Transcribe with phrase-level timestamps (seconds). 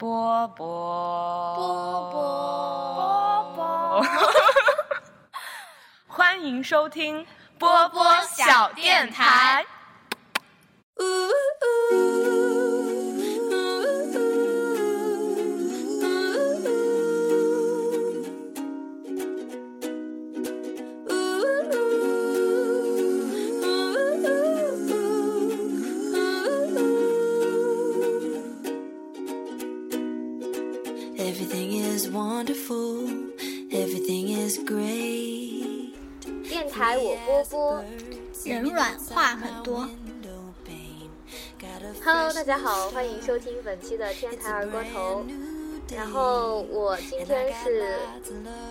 [0.00, 4.02] 波波波波波，
[6.08, 7.26] 欢迎收听
[7.58, 9.62] 波波小电台。
[32.12, 33.08] Wonderful.
[33.70, 35.94] Everything is great.
[36.48, 37.84] 电台我波波
[38.44, 39.88] 人软话很多。
[42.04, 45.24] ，Hello，大家好，欢迎收听本期的天台二锅头。
[45.94, 47.96] 然后我今天是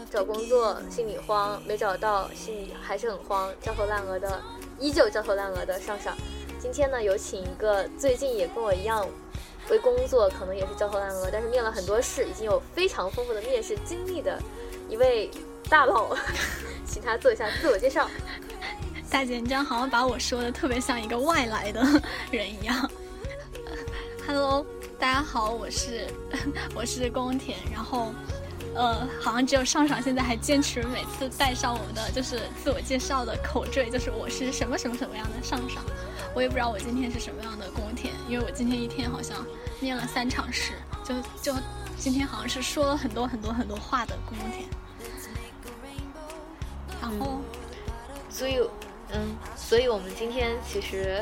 [0.09, 4.41] 找工作心里慌，没找到，心里还是很慌，焦头烂额的，
[4.79, 6.15] 依旧焦头烂额的上上。
[6.61, 9.07] 今天呢，有请一个最近也跟我一样
[9.69, 14.41] 为工作可能也是焦头烂额，但是面了很多试，已经有非常丰富的面试经历的
[14.89, 15.29] 一位
[15.69, 16.15] 大佬，
[16.87, 18.09] 请他做一下自我介绍。
[19.09, 21.81] 大姐，你这样好像把我说的特别像一个外来的
[22.31, 22.89] 人一样。
[24.27, 24.65] Hello，
[24.99, 26.05] 大家好，我是
[26.75, 28.13] 我是宫田，然后
[28.75, 35.83] 呃，好像只有上上现在还坚持每次带上我们的就是自我介绍的口缀，就是我是什么什么什么样的上上。
[36.33, 39.45] 我也不知道我今天是什么样的宫田，因为我今天一天好像
[39.79, 41.59] 念了三场诗，就就
[41.97, 44.67] 今天好像是说了很多很多很多话的宫田。
[47.01, 47.41] 然后。
[48.31, 48.59] 所以，
[49.11, 51.21] 嗯，所以我们今天其实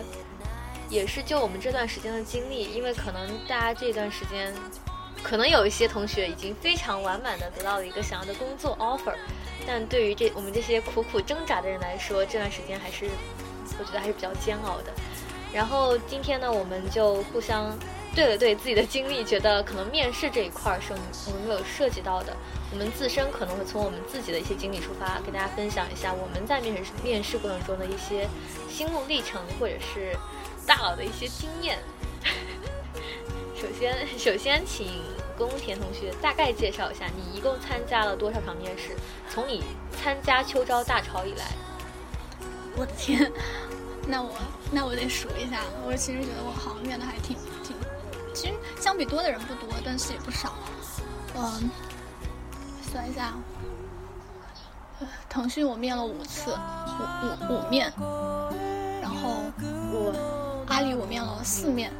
[0.88, 4.54] 也是就我们这段时间的经历，因为可能大家这段时间，
[5.24, 9.16] 可能有一些同学已经非常完满的得到了一个想要的工作 offer，
[9.66, 13.10] 但对于这我们这些苦苦挣扎的人来说，这段时间还是
[13.80, 14.94] 我觉得还是比较煎熬的。
[15.54, 17.78] 然后今天呢，我们就互相
[18.14, 22.36] 对了对自己的经历，觉得可能面试这一块儿是我们我们没有涉及到的。
[22.70, 28.28] 我们自身可能会从我们自己的一些经历出发，跟大家分享一下我们在面试面试过程中的一些
[28.70, 30.16] 心路历程，或者是
[30.66, 31.80] 大佬的一些经验。
[33.56, 34.86] 首先，首先请
[35.38, 38.96] 宫田同学大概介绍一下，你一共参加了多少场面试？
[39.30, 41.52] 从你参加秋招大潮以来，
[42.76, 43.32] 我的天，
[44.08, 44.32] 那我
[44.72, 45.62] 那我得数一下。
[45.86, 47.76] 我其实觉得我好像面的还挺挺，
[48.34, 50.54] 其实相比多的人不多，但是也不少。
[51.36, 51.70] 嗯，
[52.92, 53.34] 算一下，
[55.00, 57.94] 呃腾讯我面了五次，五五五面，
[59.02, 59.44] 然后
[59.94, 61.92] 我阿里我面了四面，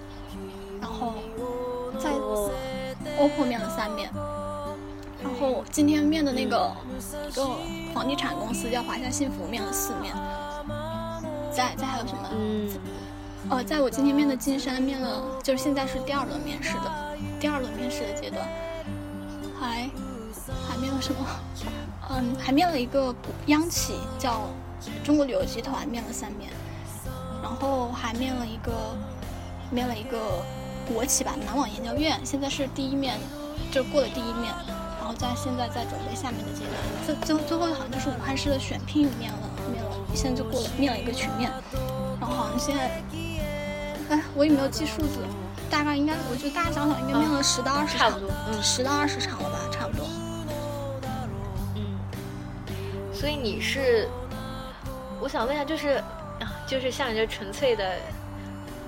[0.82, 1.14] 然后
[2.00, 2.14] 在
[3.20, 4.10] OPPO 面了三面，
[5.24, 6.72] 然后今天面的那个
[7.28, 7.46] 一个
[7.94, 10.14] 房地产公司叫华夏幸福面了四面，
[11.52, 12.30] 再再还有什么？
[12.32, 12.70] 嗯，
[13.50, 18.48] 呃，在我今天面的金山面了，就是现在是第二轮面试的，第二轮面试的阶段，
[19.60, 19.90] 还
[20.68, 21.20] 还面了什么？
[22.10, 23.14] 嗯，还面了一个
[23.48, 24.44] 央企叫
[25.04, 26.52] 中国旅游集团，面了三面，
[27.42, 28.72] 然后还面了一个
[29.72, 30.20] 面了一个
[30.88, 33.18] 国企吧，南网研究院，现在是第一面，
[33.72, 34.54] 就过了第一面，
[35.00, 36.74] 然后在现在在准备下面的阶段，
[37.06, 39.40] 最最最后好像就是武汉市的选聘面了
[39.72, 41.52] 面了，现在就过了面了一个群面，
[42.20, 43.02] 然后好像现在，
[44.10, 45.20] 哎，我也没有记数字，
[45.70, 50.06] 大概应该，我觉得大概想想应该面了十到二十场，差不多，嗯十到二十场了吧，差不多。
[51.76, 51.84] 嗯，
[53.14, 54.08] 所以你是，
[55.20, 56.02] 我想问一下，就是
[56.40, 57.98] 啊，就是像你这纯粹的，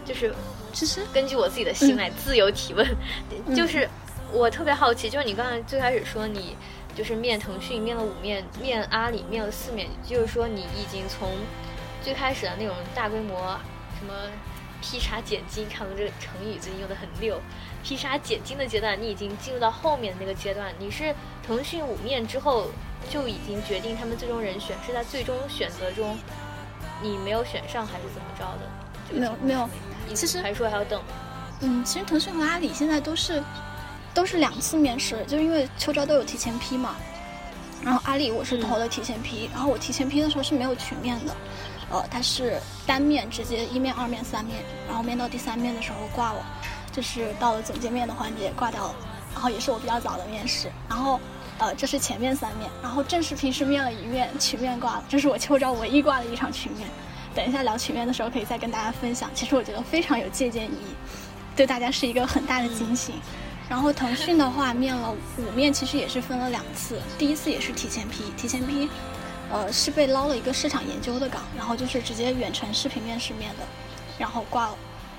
[0.06, 0.34] 就是
[0.74, 2.86] 其实根据我自己的心来自由提问，
[3.48, 3.56] 嗯。
[3.56, 3.88] 就是
[4.32, 6.56] 我特别好奇，就是你刚才最开始说你
[6.96, 11.30] 就是面腾讯面了五面，面阿里面了四面，就是说你已经从
[12.04, 13.60] 最开始的那种大规模
[14.00, 14.14] 什么
[14.82, 17.40] 劈叉减金，看我这个成语最近用的很溜，
[17.84, 21.14] 劈叉减金的阶段，你已经进入到后面那个阶段，你是
[21.46, 22.68] 腾讯五面之后
[23.10, 26.18] 就已经决定他们最终人选是在最终选择中
[27.02, 28.70] 你没有选上还是怎么着的？
[29.08, 31.02] 这个没有没有，你其实还说还要等。
[31.62, 33.44] 嗯，其实腾讯和阿里现在都是
[34.14, 36.96] 都是两次面试，就是因为秋招都有提前批嘛。
[37.84, 41.34] 然后阿里我是投的提前批，然后我提前批的时候是没有群面的，
[41.90, 46.46] 呃，它是单面直接一面、二面、三面，然后面到第三面的时候挂了，
[46.92, 48.96] 就是到了总见面的环节挂掉了，
[49.34, 51.20] 然后也是我比较早的面试，然后
[51.58, 56.86] 呃这是前面三面，然后正式平时面了一面，群面挂了，这是我秋招唯一挂的一场群面。
[57.36, 60.96] 等一下聊群面的时候可以再跟大家分享，其实我觉得非常有借鉴意义。
[61.56, 63.16] 对大家是一个很大的警醒。
[63.70, 68.90] 然后腾讯的话面了五面，其实也是分了两次，第一次也是提前批，提前批，
[69.52, 73.64] 呃是被捞了一个市场研究的岗，然后就是直接远程视频面试面的，
[74.18, 74.78] 然后挂了，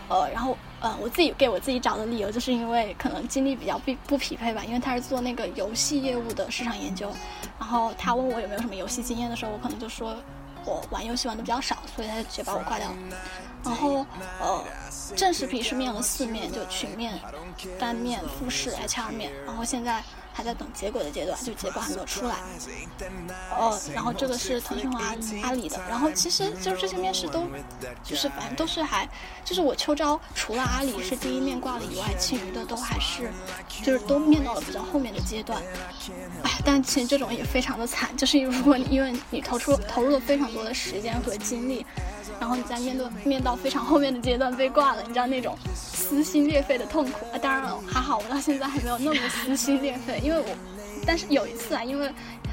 [0.08, 7.12] 呃然后呃，我自己给我自己找的理由，就是因为可能经历比较不不匹配吧，因为他是做那个游戏业务的市场研究，
[7.56, 10.16] 然后他问我有没有什么游戏经验的时候，我可能就说
[10.64, 12.96] 我玩游戏玩的比较少，所以他就直接把我挂掉了。
[13.64, 14.06] 然后
[14.40, 14.64] 呃，
[15.16, 17.18] 正式皮是面了四面，就曲面、
[17.78, 20.02] 单面、复试、HR 面，然后现在。
[20.32, 22.36] 还在等结果的阶段，就结果还没有出来。
[23.50, 27.46] 哦，然后这个是腾讯和阿阿里的，然后其实就是这些面试都，
[28.02, 29.08] 就是反正都是还，
[29.44, 33.30] 就是我秋招除了阿里是第一面挂了以外，其余的都还是，
[33.82, 35.62] 就是都面到了比较后面的阶段。
[36.42, 41.84] 哎，但其实这种也非常的惨，就是如果你因为你投出投入了非常多的时间和精力。
[42.40, 47.38] 然后你在面对面到非常后面的阶段被挂了，你知道那种撕心裂肺的痛苦啊！
[47.38, 50.46] 当然了，还好我到现在还没有那么撕心裂肺，因为我，
[51.06, 52.10] 但是有一次啊，因为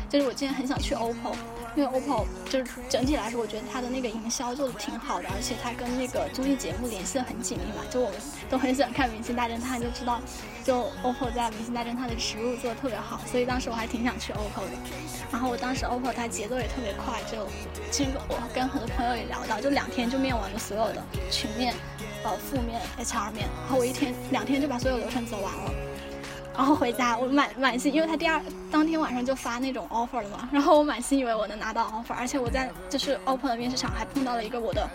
[0.10, 1.36] 就是我今天很想去 OPPO。
[1.78, 7.84] 因为 OPPO 就是整体来说，我觉得它的那个营销做的挺好的，而且它跟那个综艺节目联系的很紧密嘛。
[7.92, 8.20] 就我们
[8.50, 10.20] 都很喜欢看《明星大侦探》，就知道，
[10.64, 14.72] 就 OPPO 在《明星大侦探》的植入做的特别好，所以当时我还挺想去 OPPO 的。
[15.32, 17.48] 然后我当时 OPPO 它节奏也特别快，就
[17.92, 21.76] 其实我跟很多朋友也聊到，就两天就面完了所有的群面、
[22.24, 25.72] 呃负面、HR 面，然后我一天两天就把所有流程走完了。
[26.58, 34.90] 然后回家，我满满心，因为他第二当天晚上就发那种 offer 了嘛，然后我满心以为我能拿到 offer，而且我在就是 OPPO 的面试场还碰到了一个我的，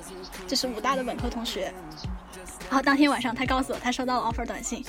[0.49, 1.73] 就是武大的本科同学，
[2.69, 4.85] 然后当天晚上他告诉我他收到了 offer 短信，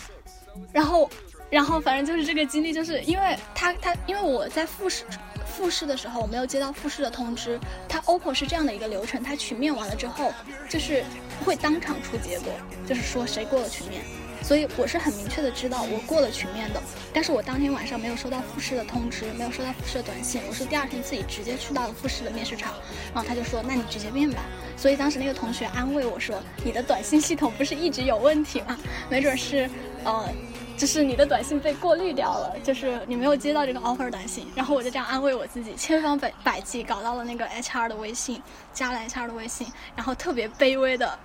[0.71, 1.07] 然后
[1.51, 5.05] 然后反正就是这个经历，就是因为他他因为我在复试
[5.45, 10.33] 复试的时候我没有接到复试的通知，他 OPPO 是这样的一个流程，他群面完了之后
[10.67, 11.03] 就是
[11.45, 12.51] 会当场出结果，
[12.87, 14.01] 就是说谁过了群面。
[14.43, 22.73] 所以我是很明确的知道我过了群面的，但是我当天晚上没有收到复试的通知，没有收到复试的短信，我是第二天自己直接去到了复试的面试场，
[23.13, 24.43] 然后他就说，那你直接面吧。
[24.75, 28.77] 所以当时那个同学安慰我说，你的短信系统不是一直有问题吗？
[29.09, 29.69] 没准是，
[30.03, 30.29] 呃，
[30.77, 34.45] 就是你的短信被过滤掉了，就是你没有接到这个 offer 短信。
[34.55, 38.41] 然后我就这样安慰我自己，千方百百计搞到了那个 HR 的微信，
[38.73, 41.17] 加了 HR 的微信，然后特别卑微的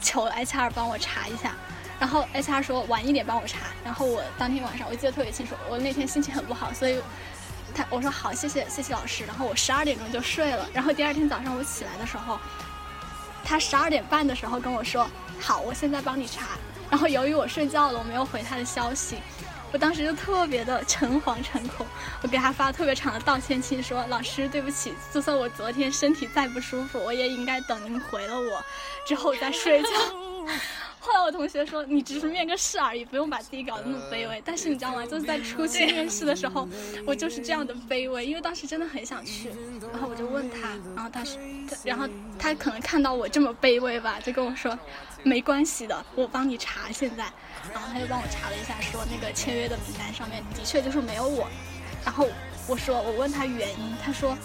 [0.00, 1.56] 求 HR 帮我查一下。
[2.00, 6.98] 然后 HR 说晚一点帮我查，然后我当天晚上我记得特别清楚，我那天心情很不好，所以
[7.74, 12.40] 他我说好，谢谢谢谢老师，然后我十二点钟就睡了，然后第二天早上我起来的时候，
[13.44, 15.06] 他十二点半的时候跟我说
[15.38, 16.56] 好，我现在帮你查，
[16.90, 19.18] 然后由于我睡觉了，我没有回他的消息，
[19.70, 21.86] 我当时就特别的诚惶诚恐，
[22.22, 28.64] 我给他发特别长的道歉信，说老师对不起，就算我昨天身体再不舒服，我也应该等您回了我
[29.06, 29.88] 之后再睡觉。
[31.02, 34.40] 后来我同学说，你只是面个试而已，不用把自己搞得那么卑微。
[34.44, 35.04] 但是你知道吗？
[35.06, 36.68] 就是在初期面试的时候，
[37.06, 39.48] 我就是这样的卑微，因为当时真的很想去。
[39.92, 41.40] 然后我就问他，然后他说，
[41.84, 42.06] 然后
[42.38, 44.78] 他可能看到我这么卑微吧，就跟我说，
[45.22, 47.24] 没关系的，我帮你查现在。
[47.72, 51.48] 然后他就帮我查了一下，说那个签约的名单上面的确就是没有我。
[52.04, 52.28] 然后
[52.68, 54.36] 我说，我问他原因，他说，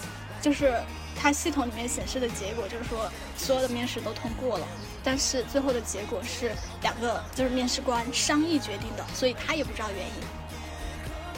[0.42, 0.74] 就是
[1.18, 4.66] 他系统里面显示的结果就是说，所有的面试都通过了。
[5.06, 10.14] 但是最后的结果是两个就是面试官商议决定的，所以他也不知道原因。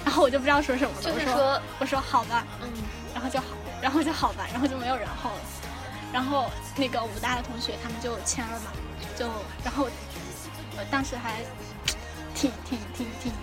[0.05, 1.01] 然后我就不知道说什么了。
[1.03, 2.71] 就是说，我说好吧，嗯，
[3.13, 3.45] 然后就好，
[3.81, 5.41] 然后就好吧，然后就没有然后了。
[6.13, 8.71] 然后那个武大的同学他们就签了嘛，
[9.17, 9.27] 就
[9.65, 9.89] 然后
[10.77, 11.41] 我当时还
[12.33, 13.33] 挺挺挺挺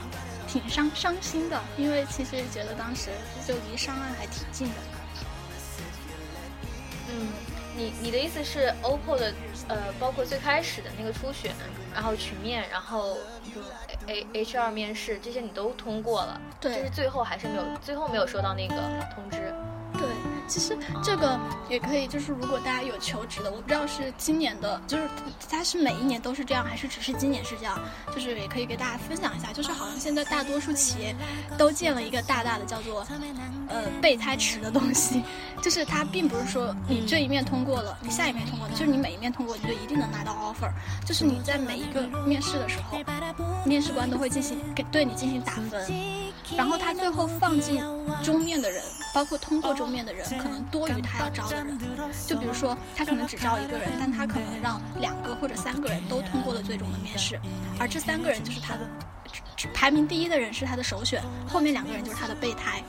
[0.49, 3.10] 挺伤伤心的，因为其实觉得当时
[3.46, 4.75] 就离上岸还挺近的。
[7.10, 7.29] 嗯。
[7.77, 9.34] 你你的意思是，OPPO 的
[9.69, 11.53] 呃，包括最开始的那个初选，
[11.94, 13.17] 然后群面，然后
[13.55, 13.61] 就
[14.06, 18.75] A H R 面试这些你都通过了，对，就是最后还是没有，最后没有收到那个
[19.15, 19.55] 通知。
[20.46, 25.08] 其实这个也可以，就是如果大家有求职的，我不知道是今年的，就是
[25.48, 27.81] 它是每一年都是这样，还是只是今年是这样，
[28.15, 31.17] 就是也可以给大家分享一下，就是好像现在大多数企业
[31.56, 33.06] 都建了一个大大的叫做
[33.69, 35.22] 呃备胎池的东西，
[35.63, 40.70] 就是它并不是说你这一面通过了，你下一面通过，就是你每一面通过你就一定能拿到 offer，
[41.06, 42.98] 就是你在每一个面试的时候，
[43.65, 45.91] 面试官都会进行给对你进行打分，
[46.55, 47.82] 然后他最后放进
[48.22, 48.82] 终面的人，
[49.15, 49.94] 包括通过终。
[49.94, 51.79] 面的人可能多于他要招的人，
[52.26, 57.41] 就比如说他可能只招一个人，但他可能让两个或者三个人都通过了最终的面试，
[57.79, 58.81] 而这三个人就是他的
[59.72, 62.82] 排名第一的人是他的首选，后面两个人就是他的备胎，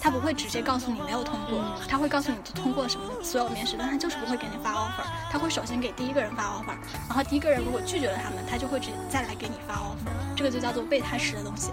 [0.00, 6.74] 他不会直接告诉你没有通过，他会告诉你通过了什么所有面试，但他就是不会给你发 offer，他会首先给第一个人发 offer，
[7.08, 11.70] 然后第一个人如果拒绝了他们，他就会直再来给你发 offer，这个就叫做备胎式的东西，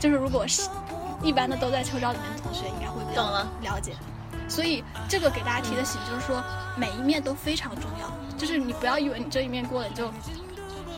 [0.00, 0.68] 就是如果是
[1.22, 3.94] 一般的都在秋招里面的同学应该会比较了解。
[4.52, 6.44] 所以这个给大家提的醒就是说，
[6.76, 8.12] 每一面都非常重要。
[8.36, 10.12] 就是你不要以为你这一面过了，你就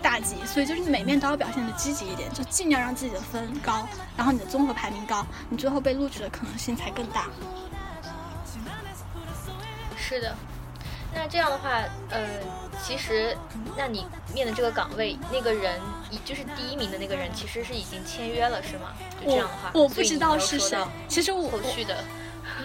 [0.03, 7.29] 大吉，所以就是你每面都要表现的积极一点，就尽量让自己的分高，然后你的综合排名高，你最后被录取的可能性才更大。
[9.97, 10.35] 是的，
[11.15, 11.71] 那这样的话，
[12.11, 12.27] 呃，
[12.83, 13.37] 其实，
[13.77, 15.81] 那你面的这个岗位，那个人，
[16.11, 18.95] 一就是第一名的那个人，其实是已经签约了，是吗？
[19.21, 20.77] 就这样的话，我我不知道是谁，
[21.09, 21.97] 其实我后续的，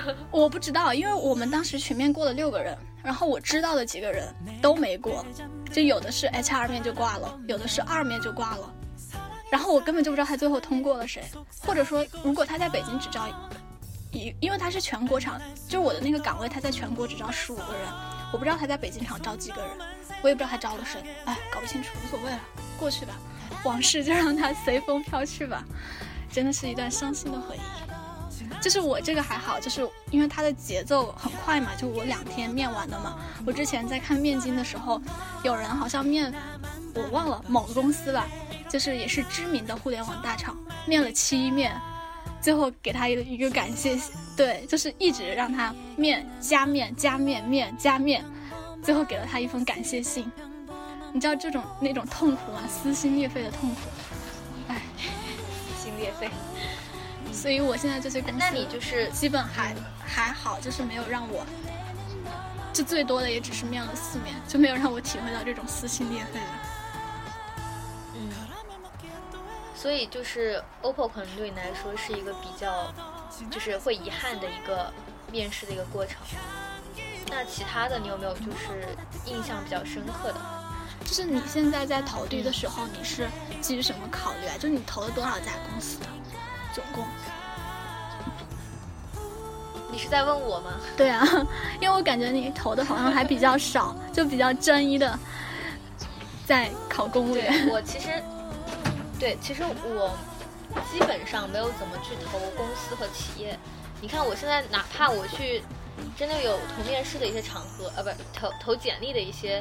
[0.32, 5.26] 我不知道，因为我们当时群面过了六个人，然后我知道的几个人都没过，
[5.72, 8.74] 就有的是 HR 面就挂了，有的是二面就挂了，
[9.52, 11.24] 然后我根本就不知道他最后通过了谁，
[11.60, 13.28] 或者说如果他在北京只招
[14.12, 17.88] 一，因为他是全国场，就我的那个岗位他在全国只招十五个人，
[18.32, 19.70] 我不知道他在北京场招几个人，
[20.22, 22.40] 我也不知道他招了谁，哎，搞不清楚，无所谓了，
[22.80, 23.14] 过去吧，
[23.64, 25.64] 往事就让它随风飘去吧，
[26.32, 27.89] 真的是一段伤心的回忆。
[28.62, 33.18] 就是我这个还好，就是因为它的节奏很快嘛，就我两天面完的嘛。
[33.46, 35.02] 我之前在看面经的时候，
[35.44, 36.34] 有人好像面，
[36.94, 38.28] 我忘了某个公司吧，
[38.70, 41.80] 就是也是知名的互联网大厂，面了七面，
[42.42, 43.98] 最后给他一个一个感谢，
[44.36, 48.24] 对，就是一直让他面加面加面面加面，
[48.84, 50.30] 最后给了他一封感谢信。
[51.12, 52.62] 你知道这种那种痛苦吗？
[52.68, 53.82] 撕心裂肺的痛苦。
[54.68, 54.82] 哎，
[55.82, 56.30] 心裂肺。
[57.40, 59.74] 所以我现在这些公司，那你就是基本还
[60.06, 61.46] 还好，就是没有让我，
[62.74, 66.48] 就最多的也只是面了四面，就没有让我体会到这种撕心裂肺的。
[68.16, 68.30] 嗯，
[69.74, 72.94] 所以就是 OPPO 可能对你来说是一个比较，
[73.50, 74.92] 就是会遗憾的一个
[75.32, 76.18] 面试的一个过程。
[77.30, 78.86] 那其他的你有没有就是
[79.26, 80.42] 印象比较深刻的？
[81.06, 83.30] 就是你现在在投递的时候，你是
[83.62, 84.58] 基于什么考虑啊？
[84.60, 86.06] 就你投了多少家公司的，
[86.74, 87.06] 总共？
[89.92, 90.74] 你是在问我吗？
[90.96, 91.26] 对啊，
[91.82, 95.18] 因为我感觉你投的好像还比较少，就比较专一的
[96.46, 97.68] 在考公务员。
[97.70, 98.24] 我其实，
[99.20, 100.16] 对，其实我
[100.92, 103.58] 基本上没有怎么去投公司和企业。
[104.00, 105.62] 你看我现在哪怕我去
[106.16, 109.60] 真的有投面试的一些场合，呃，不，投投简历的一些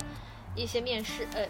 [0.54, 1.40] 一些面试，呃，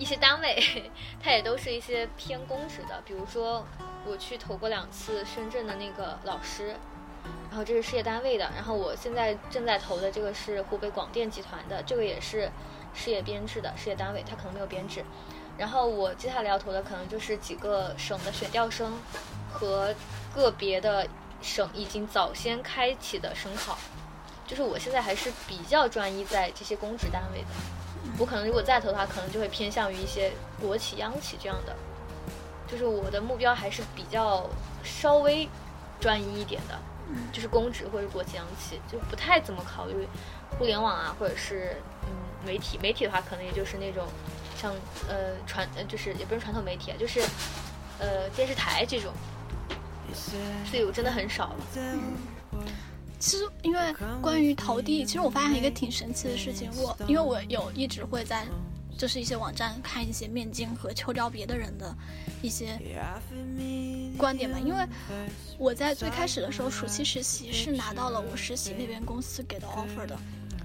[0.00, 0.90] 一些单位，
[1.22, 3.00] 它也都是一些偏公职的。
[3.04, 3.64] 比如说
[4.06, 6.74] 我去投过两次深圳的那个老师。
[7.50, 12.50] 然后这是事业单位的，然后我现在正在投的这个是湖北广电集团的，这个也是
[12.94, 15.04] 事业编制的事业单位，它可能没有编制。
[15.58, 18.98] 然后我接下来要投的可能就是几个省的选调生
[19.52, 19.94] 和
[20.34, 21.06] 个别的
[21.42, 23.76] 省已经早先开启的省考，
[24.46, 27.48] 就是我现在还是比较专一在这些公职单位的。
[28.18, 31.74] 我可能如果再投的话，可能就会偏向于一些国企、央企这样的，
[32.66, 34.48] 就是我的目标还是比较
[34.82, 35.48] 稍微
[36.00, 36.78] 专一一点的。
[37.32, 40.06] 就是公职或者国企央企，就不太怎么考虑
[40.56, 42.12] 互联网啊，或者是嗯
[42.46, 42.78] 媒体。
[42.80, 44.06] 媒体的话，可能也就是那种
[44.56, 44.72] 像
[45.08, 47.20] 呃传呃就是也不是传统媒体啊，就是
[47.98, 49.12] 呃电视台这种。
[50.64, 51.56] 所以我真的很少了。
[53.20, 56.70] 其实，因为关于投递，其实我发现一个挺神奇的事情。
[56.74, 58.46] 我因为我有一直会在，
[58.96, 61.94] 就是一些网站看一些面经和秋招别的人的
[62.40, 62.80] 一些
[64.16, 64.58] 观点嘛。
[64.58, 64.88] 因为
[65.58, 70.18] 我在最开始的时候，暑期实习是拿到了我实习那边公司给的 offer 的，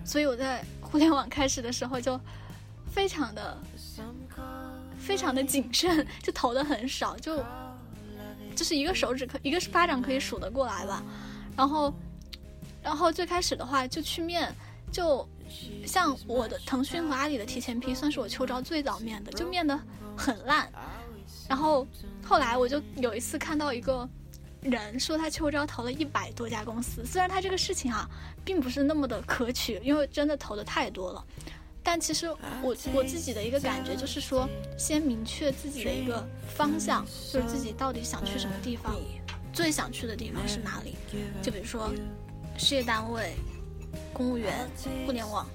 [0.06, 2.18] 所以我在互联网开始的时候就
[2.90, 3.58] 非常的
[4.98, 7.44] 非常的谨慎， 就投的很少，就
[8.56, 11.04] 就是一个手指可一个巴掌可以数得过来吧。
[11.58, 11.94] 然后。
[12.86, 14.54] 然后最开始的话就去面，
[14.92, 15.28] 就
[15.88, 19.78] 像我的腾讯和阿里的提前批，算是我秋招最早面的，就面的
[20.16, 20.72] 很烂。
[21.50, 21.86] 然后
[22.24, 24.08] 后来我就有一次看到一个
[24.62, 28.08] 人说他秋招投了一百多家公司，虽然他这个事情啊
[28.44, 31.26] 并不是那么的可取，因为真的投的太多了。
[31.82, 32.30] 但其实
[32.62, 36.24] 我我自己的一个感觉就是说，先明确自己的一个
[36.56, 38.96] 方向，就是自己到底想去什么地方，
[39.52, 40.96] 最想去的地方是哪里。
[41.42, 41.92] 就比如说。
[42.58, 43.34] 事业单位、
[44.14, 44.68] 公务员、
[45.06, 45.48] 互联网，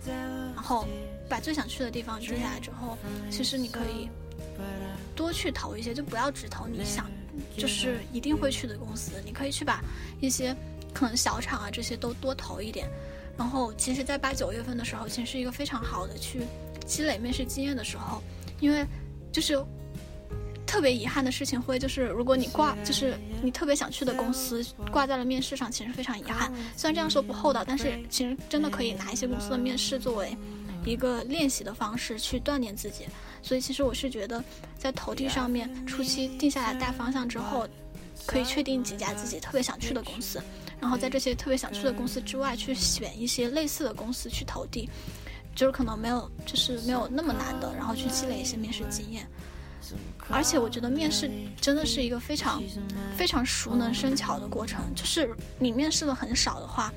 [0.54, 0.86] 然后
[1.28, 2.96] 把最想去的地方记下来之后，
[3.30, 4.08] 其实你可以
[5.14, 7.10] 多去投一些，就不要只投你想
[7.56, 9.12] 就是一定会去的公司。
[9.24, 9.82] 你可以去把
[10.20, 10.54] 一些
[10.92, 12.88] 可能小厂啊这些都多投一点。
[13.36, 16.42] 然后，其实，在八九月份的时候，其实是一个非常好的去
[16.84, 18.22] 积累面试经验的时候，
[18.60, 18.86] 因为
[19.32, 19.64] 就是。
[20.70, 26.48] 特别遗憾的事情会就是，如果你挂，就是你特别想去的公司挂在了面试上，其实非常遗憾。
[26.76, 30.36] 虽然这样说不厚道，但是其实真的可以拿一些公司的面试作为
[30.86, 33.04] 一个练习的方式去锻炼自己。
[33.42, 34.42] 所以其实我是觉得，
[34.78, 37.66] 在投递上面初期定下来大方向之后，
[38.24, 40.40] 可以确定几家自己特别想去的公司，
[40.78, 44.88] 然后在这些特别想去的公司之外去选一些类似的公司去投递。
[45.52, 49.26] 就是可能没有就是没有那么难的，然后去积累一些面试经验。
[50.28, 51.30] 而且我觉得面试
[51.60, 52.62] 真的是一个非常
[53.16, 56.92] 非常熟能生巧的过程，就是你面试的很少的话，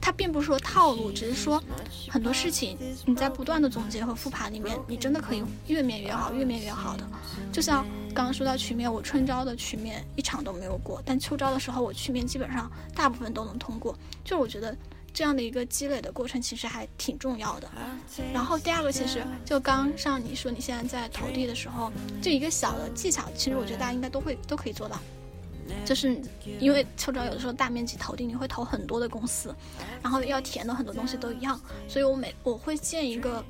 [0.00, 1.62] 它并不是说套路，只是说
[2.08, 7.06] 很多事情你在不断的总结和复盘里面，你真的可以越面越好，越面越好的。
[7.52, 13.96] 就像刚刚说到曲面，我春招的曲面一场都没有过，但秋招的时候我曲面基本上大部分都能通过。
[14.24, 14.76] 就是我觉得
[15.12, 17.70] 这样的一个积累的过程其实还挺重要的。
[18.32, 24.98] 然后第二个其实就刚上你说你现在在投递的时候，就一个小的技巧，其实我觉得大家应该都会都可以做到。
[25.84, 26.18] 就是
[26.58, 29.54] 因为秋招有的时候大面积投递，你会投很多的公司，
[30.02, 33.44] 然后要填的很多东西都一样，所以我每我会建一个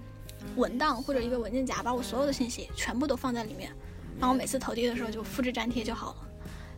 [0.57, 3.71] 文档或者一个文件夹，把我所有的信息全部都放在里面，
[4.19, 6.17] 然后每次投递的时候就复制粘贴就好了。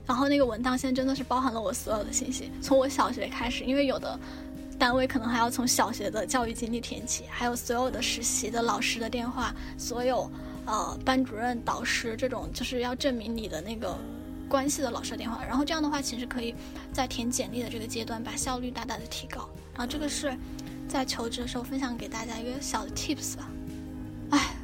[0.06, 4.18] 然后那个文档现在真的是包含了我所有的信息，从我小学开始，因为有的
[4.80, 10.28] 单位可能还要从小学的教育经历填起，还有所有的实习的老师的电话，所有
[10.64, 13.94] 呃班主任、导师这种就是要证明你的那个
[14.48, 15.44] 关系的老师的电话。
[15.44, 16.54] 然后这样的话，其实可以
[16.94, 19.46] 在填简历的这个阶段把效率大大的提高。
[19.74, 20.34] 然后这个是
[20.88, 23.50] 在求职的时候分享给大家一个小的 tips 吧。
[24.30, 24.56] 哎，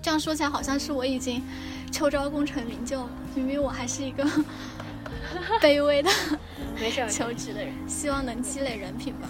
[0.00, 1.42] 这样说起来好像是我已经
[1.90, 4.24] 秋招功成名就了，明明我还是一个
[5.60, 6.10] 卑微的
[6.78, 9.28] 没事儿，求职的人，希望能积累人品吧。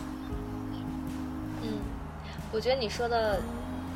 [2.52, 3.40] 我觉得你说的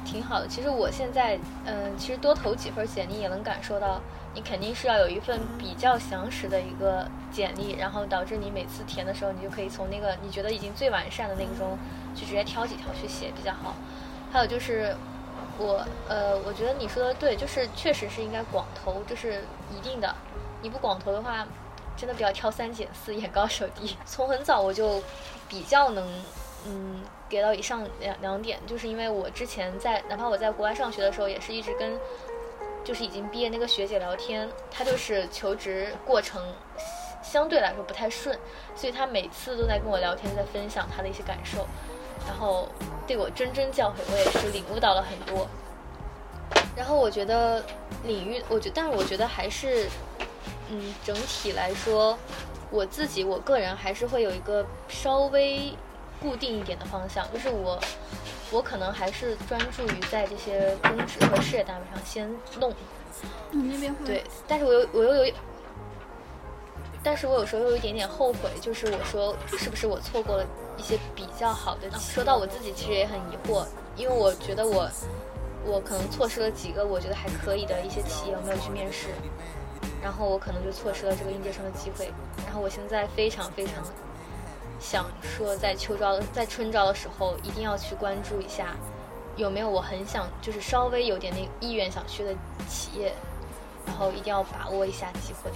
[0.05, 0.47] 挺好的。
[0.49, 4.01] 其实我现在，嗯、其实多投几份简历也能感受到，
[4.35, 11.79] 你肯定是要有一份比较详实的一个简历，然后导致你每次填的时候，你就可以从那个你觉得已经最完善的那个中，
[12.15, 13.75] 去直接挑几条去写比较好。
[14.33, 14.95] 还有就是，
[15.59, 20.15] 我呃，我觉得你说的对，就是确实是应该广投，这是一定的。
[20.61, 21.47] 你不广投的话，
[21.97, 23.97] 真的比较挑三拣四，眼高手低。
[24.05, 25.03] 从很早我就
[25.49, 26.05] 比较能，
[26.67, 27.03] 嗯，
[27.35, 31.99] 给到以上两两点，就是因为我之前在，哪怕我在国外上学的时候，也是一直跟，
[32.85, 36.41] 就是已经毕业那个学姐聊天，她就是求职过程
[37.25, 38.39] 相对来说不太顺，
[38.77, 41.67] 所以她每次都在跟我聊天，在分享她的一些感受，
[42.25, 42.69] 然后
[43.05, 45.49] 对我谆谆教诲，我也是领悟到了很多。
[46.77, 47.65] 然后我觉得
[48.05, 49.89] 领域，我觉，但是我觉得还是，
[50.69, 52.17] 嗯，整体来说，
[52.71, 55.73] 我自己我个人还是会有一个稍微
[56.25, 57.79] 固定一点的方向，就是我，
[58.51, 62.73] 我可能还是专注于在这些公职和事业单位上先弄，
[63.51, 65.33] 你那边会对，但是我又我又有，
[67.03, 70.47] 但是我有时候又有一点点后悔，就是我说是不是我错过了
[70.79, 71.91] 一些比较好的？
[72.01, 74.89] 说到我自己，其实也很疑惑，因为我觉得我
[75.67, 79.09] 我可能错失了几个我觉得还可以的一些企业，我没有去面试，
[80.03, 82.11] 然后我可能就错失了这个应届生的机会。
[82.47, 83.85] 然后我现在非常非常
[84.85, 88.77] 想说，在秋招在春招的时候，一定要去关注一下
[89.35, 92.35] 有没有我很想就是稍微有点那意愿想去的
[92.69, 93.15] 企业，
[93.87, 95.51] 然后一定要把握一下机会。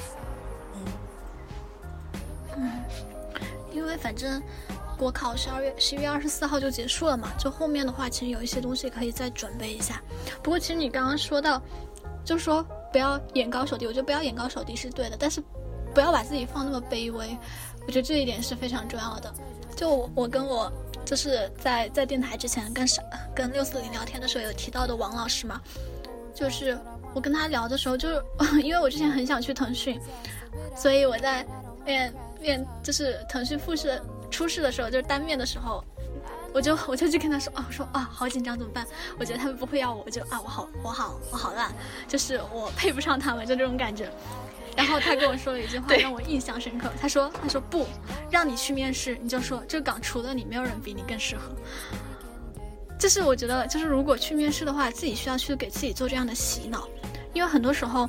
[0.75, 0.83] 嗯，
[2.57, 2.73] 嗯
[3.71, 4.43] 因为反正
[4.97, 10.03] 国考十二月十一月二十四号就结束了嘛，就后面的话其实有一些东西可以再准备一下。
[10.43, 11.61] 不过其实你刚刚说到，
[12.25, 15.43] 就说不要眼高手低，我觉得不要眼高手低是对的，但是
[15.95, 17.37] 不要把自己放那么卑微，
[17.89, 19.33] 我觉得这一点是非常重要的。
[19.75, 20.71] 就我我跟我
[21.07, 23.03] 就是在在电台之前跟上
[23.35, 25.59] 跟六四零聊天的时候有提到的王老师嘛，
[26.35, 26.79] 就是
[27.15, 28.23] 我跟他聊的时候，就是
[28.63, 29.99] 因为我之前很想去腾讯，
[30.77, 31.47] 所以我在
[31.83, 33.99] 面面就是腾讯复试
[34.31, 35.83] 初试的时候，就是单面的时候，
[36.53, 38.87] 我就我就去跟他说啊，我说啊好紧张怎么办？
[39.19, 41.73] 我觉得他们不会要我，我就啊我好我好我好烂，
[42.07, 44.11] 就是我配不上他们，就这种感觉。
[44.79, 47.85] 然后他跟我说了一句话让我印象深刻，他说他说不
[48.31, 51.51] 让你去面试，你就说这岗除了你没有人比你更适合。
[52.97, 56.89] 就是我觉得就是如果去面试的话，自己需要去给自己做这样的洗脑，
[57.33, 58.09] 因为很多时候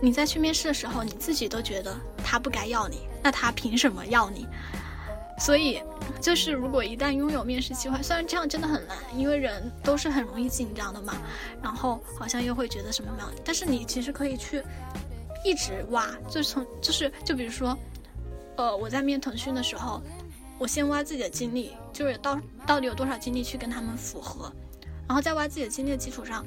[0.00, 4.48] 你在去面试的时候，你自己都觉得他不该要你，那他凭什么要你？
[5.38, 5.80] 所以，
[6.20, 11.16] 就是如果一旦拥有面试机会，虽然这样真的很难，因为人都是很容易紧张的嘛，
[11.62, 14.60] 然后好像又会觉得什么样，但是你其实可以去
[15.44, 17.76] 一直挖，就是从就是就比如说，
[18.56, 20.00] 呃，我在面腾讯的时候，
[20.58, 24.52] 我先挖自己的经历，就是到到底有多少经历去跟他们符合，
[25.08, 26.44] 然后在挖自己的经历的基础上。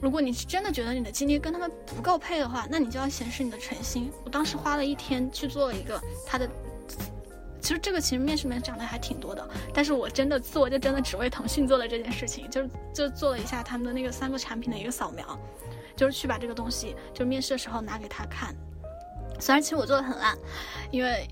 [0.00, 4.10] 如果你是真的觉得你的经历跟他们不够配的话，那你就要显示你的诚心。
[4.24, 6.48] 我当时花了一天去做了一个他的，
[7.60, 15.38] 其实这个其实面试里面讲的还挺多的，但是我真的做就真的只为腾讯做了这件事情，就是就做了一下他们的那个三个产品的一个扫描，
[16.00, 18.56] 就是去把这个东西就是面试的时候拿给他看。
[19.38, 20.34] 虽然其实我做的很烂，
[20.90, 21.28] 因为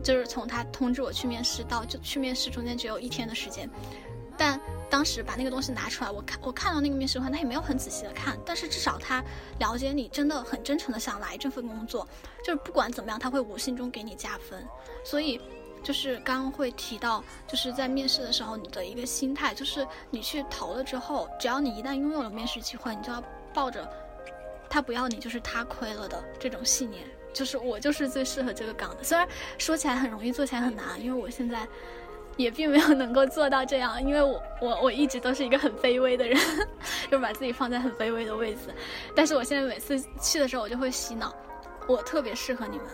[0.00, 3.68] 就是从他通知我去面试到就去面试中间只有一天的时间，
[4.38, 9.24] 但当时把那个东西拿出来，我看我看到那个面试官，他也没有很仔细的看，但是至少他
[9.58, 12.06] 了解你真的很真诚的想来这份工作，
[12.44, 14.64] 就是不管怎么样，他会无形中给你加分。
[15.04, 15.40] 所以
[15.82, 23.20] 就是刚刚会提到，就是在面试的时候你的一个心态，就是你去投了之后，只要你一旦拥有了面试机会，你就要
[23.52, 23.88] 抱着
[24.72, 27.04] 他不要你就是他亏了的这种信念。
[27.32, 31.68] 就是我就是最适合这个岗的，虽然说起来很容易，做起来很难，因为我现在。
[32.38, 36.38] 也并没有能够做到这样，因为我我我一直都是一个很卑微的人，
[37.10, 38.72] 就把自己放在很卑微的位置。
[39.14, 41.30] 但是我现在每次去的时候，我就会洗脑，
[41.86, 42.86] 我特别适合你们，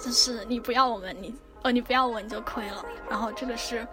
[0.00, 1.34] 就是你不要我们，你
[1.64, 2.84] 哦你不要我你就亏了。
[3.10, 3.86] 然后这个是，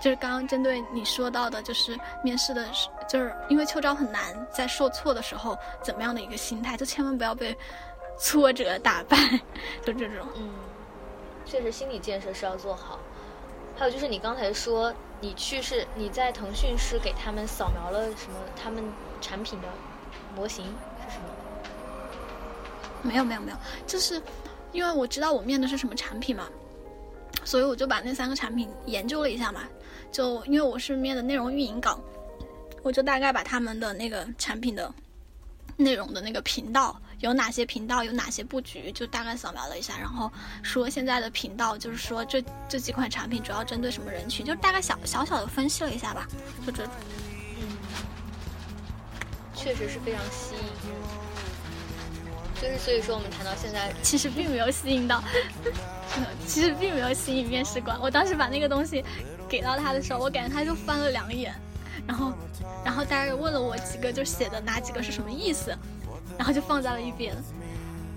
[0.00, 2.66] 就是刚刚针对你说到的，就是面试的，
[3.08, 7.56] 就是因为秋招很难，在受挫的时候怎么样的一个心态，就千万不要被
[8.18, 9.16] 挫折打败，
[9.84, 10.26] 就这种。
[10.36, 10.50] 嗯，
[11.44, 12.98] 确实心理建设是要做好。
[13.76, 18.82] 还有就是你刚才说你去是你在腾讯是给他们扫描了什么他们
[19.20, 19.68] 产品的
[20.34, 20.64] 模型
[21.06, 21.24] 是什么？
[23.02, 24.20] 没有没有没有，就是
[24.72, 26.48] 因为我知道我面的是什么产品嘛，
[27.48, 29.62] 所以我就把那三个产品研究了一下嘛。
[30.12, 31.98] 就因为我是面的内容运营岗，
[32.82, 34.92] 我就大概把他们的那个产品的
[35.78, 37.00] 内容的那个频道。
[37.20, 40.30] 有哪些频道，有哪些布局，就大概扫描了一下，然后
[40.62, 46.28] 说现在的频道就是说这这几款产品主要针对什么人群，就大概小小小的分析了一下吧，
[46.66, 46.84] 就这。
[46.84, 47.78] 嗯，
[49.54, 50.92] 确实是非常吸引。
[52.60, 55.22] 就是所以说我们谈到现在，其实并没有吸引到，
[56.46, 57.98] 其实并没有吸引面试官。
[58.00, 59.04] 我当时把那个东西
[59.48, 61.54] 给到他的时候，我感觉他就翻了两眼，
[62.06, 62.32] 然后
[62.84, 65.76] 然后大概问了我几个，就写的哪几个是什么意思。
[66.36, 67.34] 然后就放在了一边。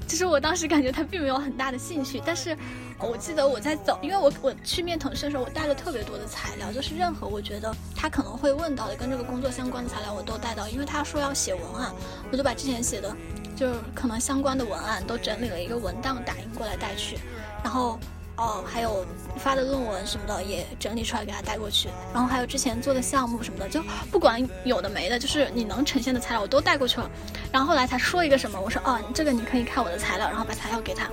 [0.08, 2.56] 其实我当时感觉他并没有很大的兴趣，但是
[2.99, 11.91] 我记得我在走，因为我我去面腾讯的时候，我带了特别多的材料，就是任何我觉得他可能会问到的跟这个工作相关的材料我都带到，因为他说要写文案，
[12.32, 13.15] 我就把之前写的，
[13.62, 17.19] 就是可能相关的文案都整理了一个文档打印过来带去，
[17.63, 18.00] 然后。
[18.38, 19.06] 哦，还有
[19.38, 27.12] 发的论文什么的也整理出来给他带过去，然后还有之前做的项目什么的，就不管有的没的，就是你能呈现的材料我都带过去了。
[27.52, 31.08] 然后后来他说一个什么，我说哦，这个你可以看我的材料，然后把材料给他。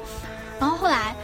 [0.58, 1.14] 然后后来。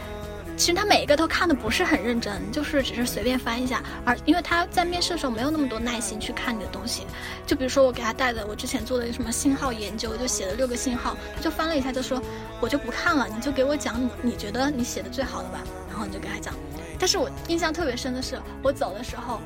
[0.57, 7.05] 其实他每一个都看的不是很认真，就是只是随便翻一下，而因为他在面试的时候没有那么多耐心去看你的东西，
[7.45, 12.21] 就比如说我给他带的，我之前做的什么信号研究，就写了六个信号，他就翻了一下就说
[12.59, 16.53] 我就不看了，你就给我讲你你觉得你写的最好的吧，然后你就给他讲。
[16.97, 19.39] 但是我印象特别深的是，我走的时候。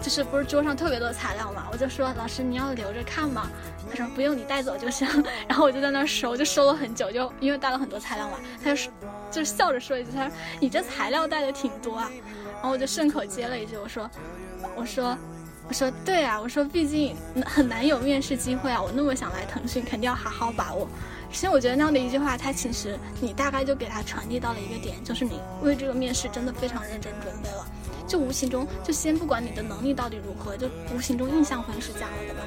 [0.00, 3.48] 就是不是桌上特别多材料嘛，我就说老师你要留着看吗？
[3.88, 5.06] 他说不用，你带走就行。
[5.46, 8.36] 然后我就在那收，就收了很久，就因为带了很多材料嘛。
[8.64, 8.90] 他就
[9.32, 12.08] 就笑着说一句，他说你这材料带的挺多啊。
[12.54, 14.08] 然后我就顺口接了一句，我说
[14.76, 15.18] 我说
[15.66, 20.86] 我说对啊，我说毕竟很难有面试机会啊，我那么想来腾讯，肯定要好好把握。
[21.32, 27.66] 其实我觉得那样的一句话，他其实你大概就给他传递到了一个点，就是你为这个面试真的非常认真准备了。
[28.06, 32.40] 就无形中，就先不管你的能力到底如何，就无形中印象分是加了的吧。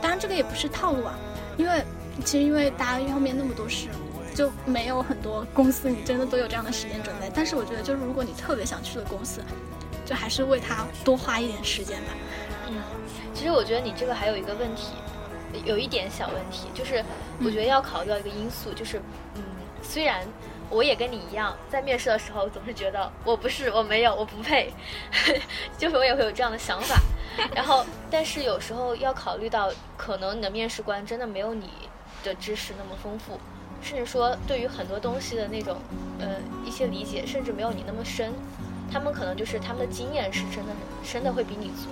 [0.00, 1.14] 当然，这个也不是套路啊，
[1.58, 1.84] 因为
[2.24, 3.88] 其实因为大家后面那么多事，
[4.34, 7.30] 就没有很多公司你真的都有这样的时间准备。
[7.34, 9.42] 但是我觉得，就是如果你特别想去的公司，
[10.04, 12.12] 就还是为他多花一点时间吧。
[12.68, 12.82] 嗯，
[13.34, 14.94] 其实我觉得你这个还有一个问题，
[15.64, 17.04] 有一点小问题，就是
[17.44, 18.98] 我觉得要考虑到一个因素，就是
[19.36, 19.42] 嗯，
[19.82, 20.26] 虽然。
[20.70, 24.72] 我也跟你一样，在面试的时候总是觉得我不是，我没有，我不配，
[25.76, 26.98] 就是我也会有这样的想法。
[27.54, 31.68] 然后，但是有时候要考虑到，可能你的面试官真的没有你
[32.24, 33.38] 的知识那么丰富，
[33.82, 35.76] 甚至说对于很多东西的那种
[36.18, 38.32] 呃一些理解，甚至没有你那么深。
[38.90, 41.88] 他们可能就是他们的经验是真的很深的会比你足，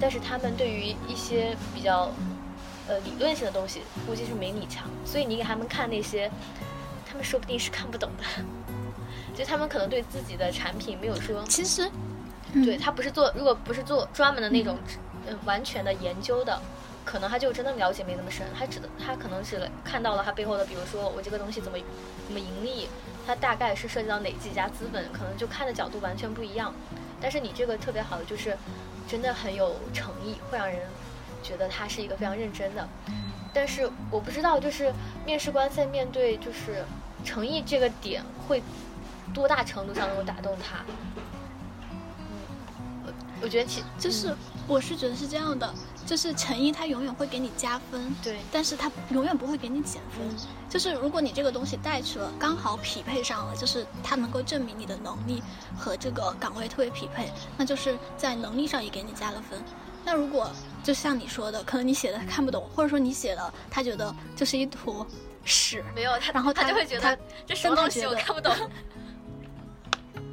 [0.00, 2.10] 但是他们对于一些比较
[2.88, 4.84] 呃理论性的东西，估计是没你强。
[5.04, 6.30] 所以你给他们看那些。
[7.10, 8.44] 他们说不定是看不懂的，
[9.34, 11.42] 就他们可能对自己的产品没有说。
[11.44, 11.90] 其实，
[12.52, 14.76] 对他不是做，如果不是做专门的那种，
[15.26, 16.60] 嗯，完全的研究的，
[17.08, 18.46] 可能他就真的了解没那么深。
[18.54, 21.78] 他只他可能只看到了他背后的，比如说我这个东西怎么
[22.26, 22.86] 怎么盈利，
[23.26, 26.74] 它大概是涉及到哪几家资本，可能就看的角度完全不一样。
[27.18, 28.54] 但是你这个特别好的就是，
[29.08, 30.80] 真的很有诚意，会让人
[31.42, 32.86] 觉得他是一个非常认真的。
[33.54, 34.92] 但是我不知道，就是
[35.24, 36.84] 面试官在面对就是
[37.24, 38.62] 诚意这个点，会
[39.32, 40.84] 多大程度上能够打动他？
[43.06, 44.34] 我我觉得其就是
[44.66, 45.72] 我是觉得是这样的，
[46.08, 50.26] 就是诚意他永远会给你加分，对，但是他永远不会给你减分。
[50.66, 55.42] 就是如果你这个东西带去了，刚好匹配上了，就是他能够证明你的能力
[55.76, 59.62] 和这个岗位特别匹配，那就是在能力上也给你加了分。
[60.02, 60.50] 那如果
[60.82, 65.06] 就像你说的，可能你写的他看不懂，或者说你写的他觉得这是一坨
[65.44, 68.54] 屎，没有他，然后他他就会觉得这什么东西我看不懂。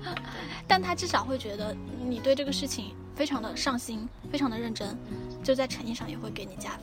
[0.67, 1.75] 但他至少会觉得
[2.07, 4.97] 你对这个事情非常的上心，非常的认真，
[5.45, 6.79] 就在成绩上也会给你加分。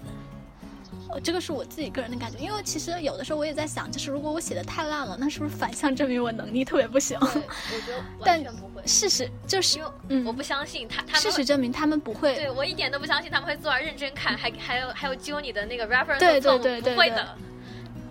[1.11, 7.19] 呃，这个是我自己个人的感觉，因为其实有的时候我也在想，就是如果我写的太烂了，那是不是反向证明我能力特别不行？
[7.21, 11.31] 我觉得 完但全不会，事实就是嗯我不相信他，他事。
[11.31, 17.37] 实证明他们不会对我一点都不相信他们会坐那儿认真看，还 还有还有揪你的那个 reference 对对对对会的。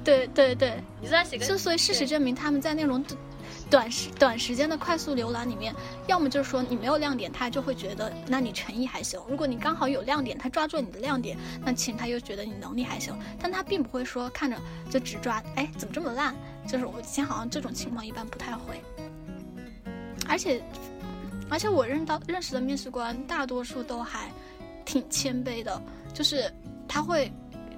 [0.03, 3.03] 对对对，你坐那儿写个就所以事实证明，他们在那种
[3.71, 5.73] 短时短时间的快速浏览里面，
[6.05, 14.57] 要么就是说你没有亮点，他就会觉得那你诚意还行；如果你刚好有亮点，他抓住你的亮点，那其实他又觉得你能力还行，但他并不会说看着
[14.89, 16.35] 就只抓，哎，怎么这么烂？
[16.67, 18.81] 就是我以前好像这种情况一般不太会，
[20.27, 20.61] 而且
[21.49, 24.29] 而且我认到认识的面试官大多数都还
[24.83, 25.81] 挺谦卑的，
[26.13, 26.53] 就是
[26.89, 27.31] 他会。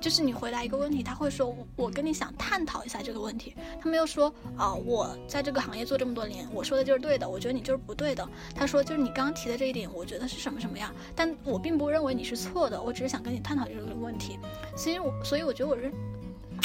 [0.04, 8.28] 就是你回答一个问题，他会说：“我跟你想探讨一下这个问题。”他没有说啊、我在这个行业做这么多年，我说的就是对的，我觉得你就是不对的。
[8.54, 14.38] 他说就是你刚刚提的这一点，我觉得是什么什么样，但我并不认为你是错的，我只是想跟你探讨这个问题。
[14.76, 15.90] 所以我所以我觉得我认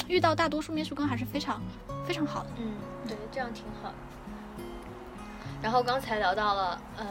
[0.09, 1.63] 遇到大多数面试官还是非常
[2.05, 2.51] 非常好的。
[2.59, 2.73] 嗯，
[3.07, 3.95] 对，这样挺好。
[5.63, 7.07] 然后刚才聊到了，嗯，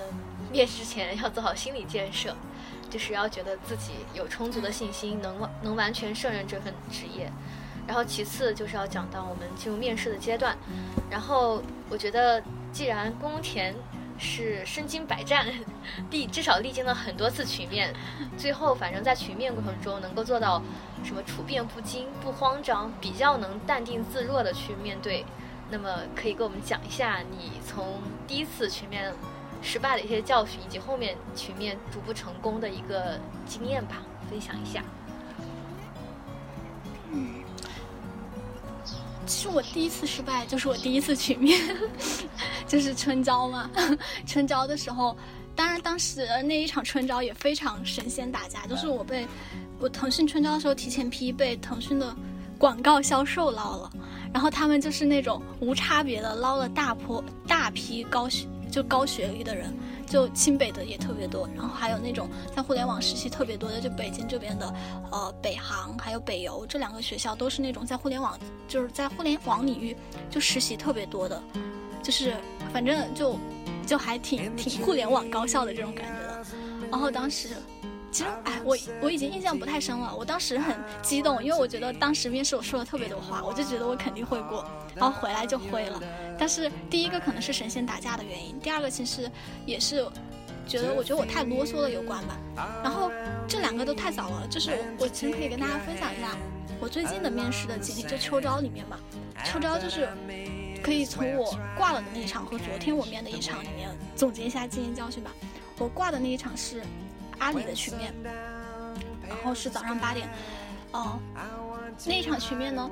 [0.51, 2.35] 面试前要做好心理建设，
[2.89, 7.31] 就是要觉得自己有充足的信心，能能完全胜任这份职业。
[7.87, 10.57] 然后其次就是要讲到我们进入面试的阶段。
[11.09, 13.73] 然后我觉得，既然宫田
[14.19, 15.47] 是身经百战，
[16.11, 17.93] 历至少历经了很多次群面，
[18.37, 20.61] 最后反正在群面过程中能够做到
[21.03, 25.25] 什么处变不惊、不慌张，比较能淡定自若的去面对。
[25.69, 29.13] 那么可以给我们讲一下你从第一次群面
[29.67, 33.97] 失败的一些教训，以及后面群面逐步成功的一个经验吧，
[34.29, 34.81] 分享一下。
[37.11, 37.43] 嗯
[39.25, 41.59] 其实我第一次失败就是我第一次群面，
[42.65, 43.69] 就是春招嘛。
[44.25, 45.17] 春招的时候，
[45.53, 49.27] 当然当时那一场春招也非常神仙打架，就是我被
[49.79, 52.15] 我腾讯春招的时候提前批，被腾讯的
[52.57, 53.91] 广告销售捞了，
[54.33, 59.73] 然后他们就是那种无差别的捞了大波大批高学就高学历的人。
[60.07, 64.73] 就清北的也特别多，然后还有那种在互联网实习特别多的，就北京这边的，
[65.11, 69.93] 呃，北航还有北邮这两个学校都是那种在互联网，就是在互联网领域
[70.29, 71.43] 就实习特别多的，
[72.01, 72.37] 就是
[72.71, 73.37] 反正就
[73.85, 76.45] 就还挺挺互联网高校的这种感觉的。
[76.89, 77.49] 然后当时，
[78.17, 86.01] 其实哎，我我已经印象不太深了，我当时很激动，因为我觉得当时面试我说了特别多话，我就觉得我肯定会过，然后回来就会了。
[86.35, 89.29] 但是第一个可能是神仙打架的原因，第二个其实
[89.67, 90.03] 也是
[90.65, 92.39] 觉得我觉得我太啰嗦了有关吧。
[92.83, 93.11] 然后
[93.47, 96.35] 这两个都太早了，就是我其实可以跟大家分享一下
[96.79, 98.99] 我最近的面试的经历，就秋招里面吧。
[99.45, 100.09] 秋招就是
[100.81, 105.31] 可以从我挂了的那一场和昨天我面的一场里面总结一下经验教训吧。
[105.77, 106.81] 我挂的那一场是
[107.39, 108.13] 阿里的群面，
[109.27, 110.29] 然后是早上八点，
[110.91, 111.19] 哦、
[112.05, 112.89] 那一场群面呢，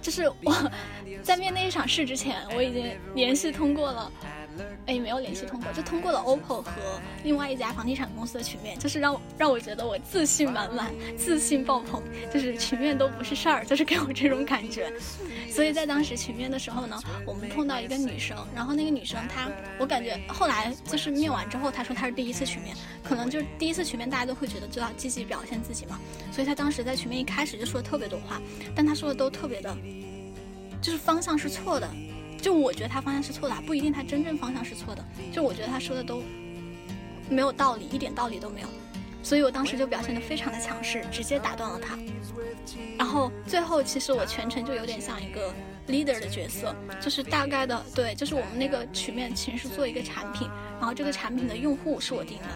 [0.00, 0.70] 就是我
[1.22, 4.10] 在面那一场试之前，我已经连续通过了，
[4.86, 6.72] 哎，没有联系通过，就通过了 OPPO 和
[7.22, 14.92] 另外一家房地产公司的群面，就是让我让我觉得我自信满满，自信爆棚，就是群面都不是事儿，就是给我这种感觉。
[15.50, 25.98] 所以在当时群面的时候呢，我们碰到一个女生，然后那个女生她，我感觉后来就是面完之后，她说她是第一次群面，可能就是第一次群面，大家都会觉得就要积极表现自己嘛，
[26.32, 28.40] 所以她当时在群面一开始就说了特别多话，
[28.74, 29.76] 但她说的都特别的，
[30.80, 31.88] 就是方向是错的，
[32.40, 36.22] 就我觉得他方向是错的，不一定他真正方向是错的，就我觉得他说的都
[37.28, 38.68] 没有道理，一点道理都没有。
[39.22, 41.98] 所以我当时就表现得非常的强势，直接打断了他。
[42.98, 45.52] 然后最后其实我全程就有点像一个
[45.88, 50.48] leader 的角色，就是大概的对，就是我们那个曲面其实是做一个产品，
[50.78, 52.48] 然后这个产品的用户是我定的，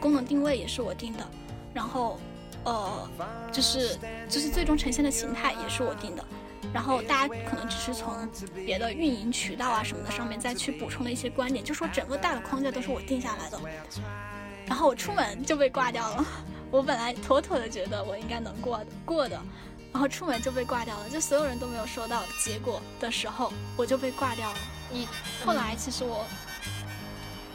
[0.00, 1.24] 功能定位也是我定的，
[1.72, 2.18] 然后
[2.64, 3.08] 呃
[3.52, 3.96] 就是
[4.28, 6.24] 就是最终呈现的形态也是我定的。
[6.72, 13.60] 然后大家可能只是从别的运营渠道啊什么的上面再去补充了一些观点，就说整个大的框架都是我定下来的。
[14.66, 16.24] 然后我出门就被挂掉了，
[16.70, 19.40] 我本来妥妥的觉得我应该能过的过的，
[19.92, 24.58] 然后出门就被挂掉了，就所有人都没有收到结果的时候，我就被挂掉了。
[24.90, 25.08] 你
[25.44, 26.26] 后来其实我，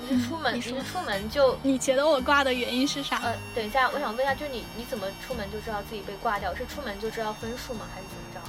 [0.10, 3.18] 你是出门，你说你是出门就你觉得我挂的原因是啥？
[3.24, 6.54] 呃，等一下，我想问一下，就是你你怎么出门就知道自己被挂掉？
[6.56, 7.86] 是出门就知道分数吗？
[7.94, 8.42] 还是怎么着？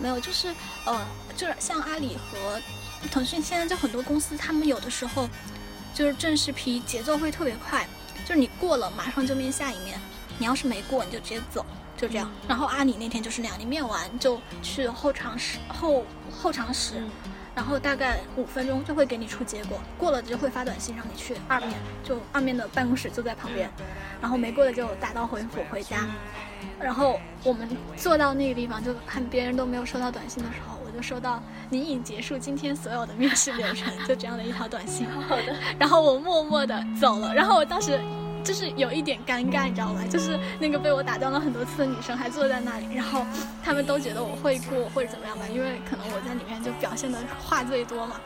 [0.00, 0.48] 没有，就是
[0.86, 0.98] 呃，
[1.36, 2.60] 就是像阿里和
[3.10, 5.28] 腾讯，现在就很多公司，他们有的时候
[5.94, 7.86] 就是正式批节奏会特别快，
[8.24, 10.00] 就是你过了马上就面下一面，
[10.38, 11.64] 你要是没过你就直接走，
[11.96, 12.30] 就这样。
[12.48, 17.10] 然后阿里那天就是那样，你面完就去候场室候候场室，嗯
[17.52, 23.68] 然后大概五分钟就会给你出结果，过了就会发短信让你去二面，就二面的办公室就在旁边，
[24.20, 26.06] 然后没过的就打道回府回家。
[26.80, 35.06] 然后我们坐到那个地方，就看别人都没有收到短信的时候，我就收到你已结束今天所有的面试流程，就这样的一条短信。
[35.28, 38.00] 好的，然后我默默的走了，然后我当时
[38.42, 40.00] 就是有一点尴尬，你知道吗？
[40.10, 43.24] 就是那个被我打断了很多次的女生还坐在那里，然后
[43.62, 48.16] 他们都觉得我会过或者怎么样吧，因为可能我在里面就表现的话最多嘛，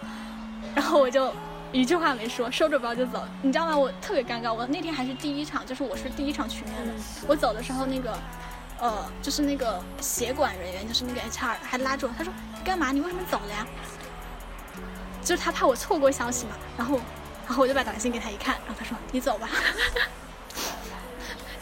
[0.74, 1.32] 然后我就。
[1.74, 3.76] 一句话没说，收着包就走，你知道吗？
[3.76, 4.54] 我特别尴尬。
[4.54, 6.92] 我那天还是第一场，就是我是第一场群面的。
[7.26, 8.16] 我走的时候，那个，
[8.78, 12.32] 呃，就是那个协管人员，就是那个 HR 还拉住我，他说
[12.64, 12.92] ：“干嘛？
[12.92, 13.66] 你为什么走了呀？”
[15.20, 17.00] 就是他怕我错过消息嘛，然后，
[17.48, 19.48] 然后我就把短信给他一看，然后他说：“你走吧。”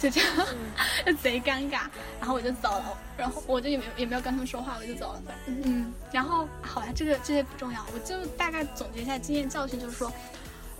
[0.02, 0.46] 就这样，
[1.06, 1.82] 就贼尴尬。
[2.18, 5.22] 然后我就走了，然后我就也没有也没有跟他们说话，我就走了。
[5.46, 10.12] 嗯，然后好吧，这个这些不重要，我就大概总结一下经验教训，就是说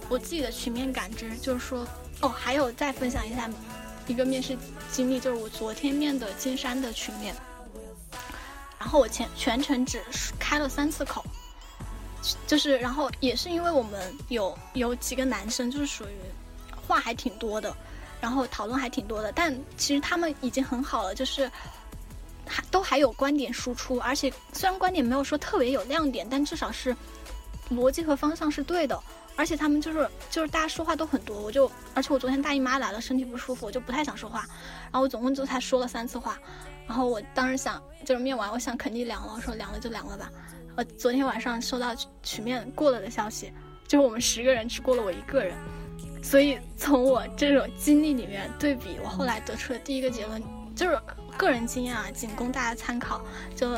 [0.08, 1.87] 我自己的群面感知，就是说
[2.20, 3.48] 哦，还有再分享一下
[4.08, 4.58] 一个面试
[4.90, 7.35] 经历，就是我昨天面的金山的群面，
[8.78, 10.02] 然后我前全程只
[10.38, 11.24] 开了三次口。
[12.46, 16.16] 就是，然后也是因为我们有有几个男生，就是属于
[16.87, 17.76] 话还挺多的，
[18.22, 21.50] 然后讨论还挺多的，但其实他们已经很好了，就是
[22.46, 26.96] 还都还有观点输出，而且虽然观点没有说特别有亮点，但至少是
[27.68, 28.98] 逻辑和方向是对的。
[29.35, 34.46] 而且他们就是就是大家说话都很多，我就而且我昨天大姨妈来了，身体不舒服，我就不太想说话，
[34.85, 36.38] 然后我总共就才说了三次话，
[36.87, 40.30] 然后我当时想就是面完，我想肯定凉了，我说凉了就凉了吧。
[40.76, 43.50] 我昨天晚上收到曲面过了的消息，
[43.88, 45.54] 就是我们十个人只过了我一个人，
[46.22, 50.42] 所以从我这种经历里面对比，我后来得出的第一个结论
[50.74, 50.98] 就是
[51.37, 53.20] 个人经验啊，仅供大家参考。
[53.54, 53.74] 就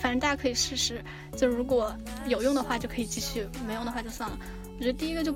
[0.00, 1.04] 反正大家可以试试，
[1.36, 1.94] 就如果
[2.26, 4.38] 有用的话就可以继续，没用的话就算了。
[4.78, 5.34] 我觉得第一个就，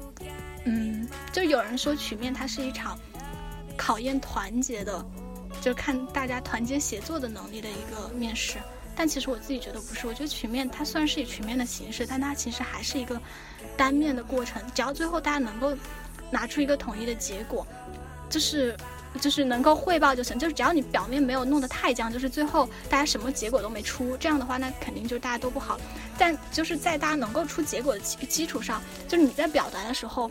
[0.64, 2.96] 嗯，就有人说曲面它是一场
[3.76, 5.04] 考验团结的，
[5.60, 8.58] 就看大家团结协作的能力的一个面试。
[8.94, 13.20] 但其实我自己觉得不是，我觉得曲面它虽然是以曲面的形式，但它其实还是一个
[13.76, 14.62] 单面的过程。
[14.74, 15.74] 只要最后大家能够
[16.32, 17.64] 拿出一个统一的结果，
[18.28, 18.76] 就是
[19.20, 20.36] 就是能够汇报就行。
[20.36, 25.78] 就是只要你表面没有弄得太僵，就是最后大家什么结果都没出，这样的话那肯定就大家都不好。
[26.18, 30.30] 但就是在大家能够出结果的基基础上，就是你在表达的时候，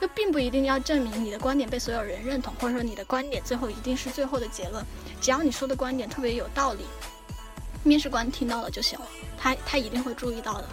[0.00, 4.84] 又并不一定要证明你的观点被所有人认同，或者说你的观点最后一定是最后的结论。
[5.20, 6.84] 只要你说的观点特别有道理。
[7.82, 9.06] 面试官听到了就行了，
[9.38, 10.68] 他他一定会注意到的。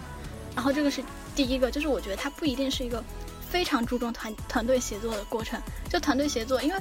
[0.54, 1.02] 然后这个是
[1.34, 3.02] 第一个，就是我觉得他不一定是一个
[3.50, 5.62] 非常注重团团队协作的过程。
[5.90, 6.80] 就团队协作，因为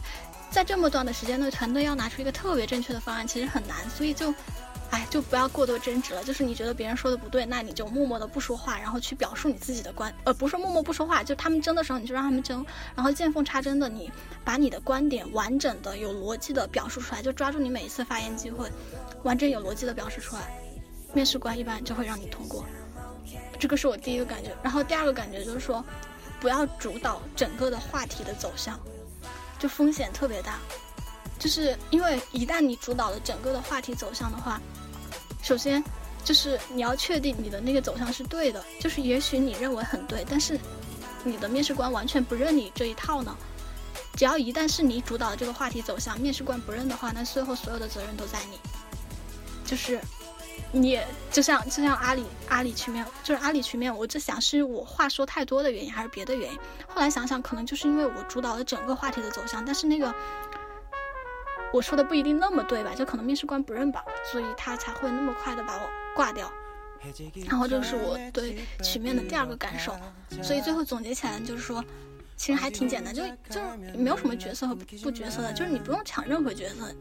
[0.50, 3.88] 在这么短的时间内，团队要拿出一个特别正确的方案，其实很难。
[3.90, 4.32] 所以就，
[4.90, 6.24] 哎，就不要过多争执了。
[6.24, 14.10] 就是你觉得别人说的不对，那你就默默的不说话，然后去表述你自己的观，呃，不是默默不说话，就他们争的时候你就让他们争，然后见缝插针的你
[14.44, 18.70] 把你的观点完整的、有逻辑的表述出来，就抓住你每一次发言机会。
[19.22, 20.42] 完整有逻辑的表示出来，
[21.12, 22.64] 面试官一般就会让你通过。
[23.58, 25.84] 这个是我第一个感觉，然后第二个感觉就是说，
[26.40, 28.78] 不要主导整个的话题的走向，
[29.58, 30.58] 就风险特别大。
[31.38, 34.60] 就是因为一旦你主导了整个的话题走向的话，
[35.42, 35.84] 首先
[36.24, 40.58] 就是你要确定你的那个走向是对的，就是也许你认为很对，但是
[41.24, 43.36] 你的面试官完全不认你这一套呢。
[44.14, 48.58] 只要一旦是你主导的这个话题走向，面试官不认的话，那最后所有的责任都在你。
[49.66, 50.00] 就是，
[50.78, 56.58] 你就像就像阿里阿里曲面，就是阿里曲面，我就想是我话说太多的原因，还是别的原因？
[56.86, 60.14] 后来想想，可能就是因为我主导了整个话题的走向，但是那个
[61.72, 62.94] 我说的不一定那么对吧？
[62.94, 66.52] 就可能面试官不认吧，所以他才会那么快的把我挂掉。
[67.46, 69.96] 然后这是我对曲面的第二个感受，
[70.42, 71.84] 所以最后总结起来就是说，
[72.36, 76.92] 其实还挺简单，就就是没有什么角色和不角色的，就是你不用抢任何角色。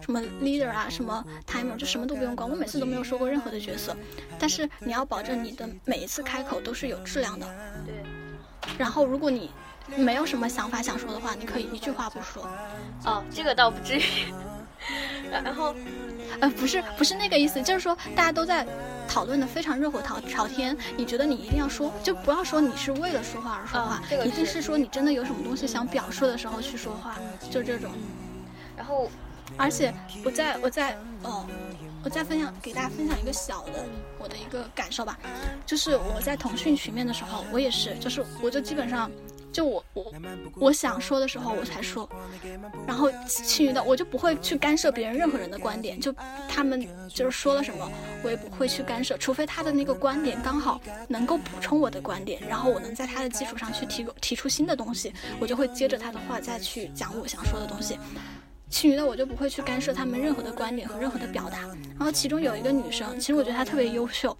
[0.00, 2.48] 什么 leader 啊，什么 timer，就什么都不用管。
[2.48, 3.96] 我每次都没有说过任何的角色，
[4.38, 7.46] 但是你要保证你的每一次开口都是有质量的。
[7.84, 7.94] 对。
[8.76, 9.50] 然后，如果你
[9.96, 12.46] 没有什么想法想说的话，你可以一句话不说。
[13.04, 14.02] 哦，这个倒不至于。
[15.30, 15.74] 然后，
[16.40, 18.66] 呃，不是，不是那个意思，就是说大家都在
[19.08, 27.16] 讨论的非常热火朝朝天，你觉得你一定要说，就不要说你是为了说话而说话，这个一定是说你真的有什么东西想表述的时候去说话，
[27.50, 27.90] 就这种。
[28.76, 29.10] 然后。
[29.58, 29.92] 而且
[30.24, 31.44] 我再我再哦，
[32.04, 33.84] 我再分享给大家分享一个小的
[34.18, 35.18] 我的一个感受吧，
[35.66, 39.10] 就是我在腾讯群面的时候，我也是，就是我就基本上
[39.52, 40.12] 就我我
[40.54, 42.08] 我想说的时候我才说，
[42.86, 46.14] 然后其余的我就不会去干涉别人任何人的观点，就
[46.48, 47.90] 他们就是说了什么，
[48.22, 57.98] 我也不会去干涉，除非他的那个观点刚好能够补充我的观点，然后我能在他的基础上去提提出新的东西，我就会接着他的话再去讲我想说的东西。
[58.70, 61.58] 其余的我就不会去干涉他们任何的观点和任何的表达。
[61.96, 64.36] 然后其中有一个女生，其实我觉得她特别优秀。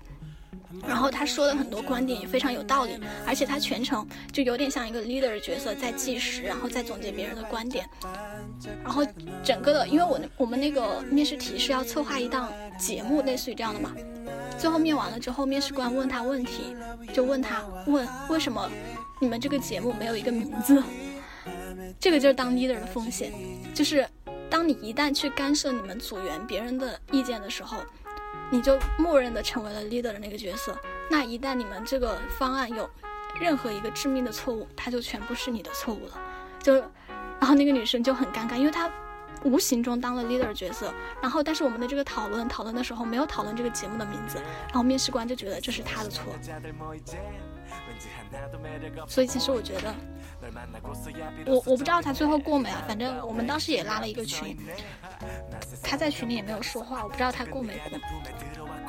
[0.86, 2.92] 然后他说的很多观点也非常有道理，
[3.26, 7.88] 而且他全程就有点像一个 leader 的角色，在计时，然后再总结别人的观点。
[8.84, 9.02] 然后
[9.42, 13.92] 整个的，因为我我们那个面试题是要策划一档节目，类似于这样的嘛。
[14.58, 16.76] 最后面完了之后，面试官问他问题，
[17.14, 18.70] 就问他问为什么
[19.20, 20.80] 你们这个节目没有一个名字？
[21.98, 23.32] 这个就是当 leader 的风险，
[23.74, 24.06] 就是
[24.50, 27.78] 当你一旦去干涉你们组员别人的意见的时候。
[28.50, 30.74] 你就默认的成为了 leader 的那个角色，
[31.10, 32.88] 那一旦你们这个方案有
[33.38, 36.18] 任何一个致命的错误，它就全部是你的错误了。
[36.62, 36.76] 就，
[37.38, 38.90] 然后那个女生就很尴尬，因为她
[39.44, 40.94] 无形中当了 leader 角色。
[41.20, 44.38] 然后，但是我们的这个讨论讨论的时候没有讨论这个节目的名字，
[44.68, 46.32] 然后面试官就觉得这是她的错。
[49.06, 49.94] 所以其实我觉得，
[51.46, 54.56] 我我不知道他最后过没啊，反正我们当时也拉了一个群。
[55.82, 57.98] 他在群里也没有说话，我不知道他过没过。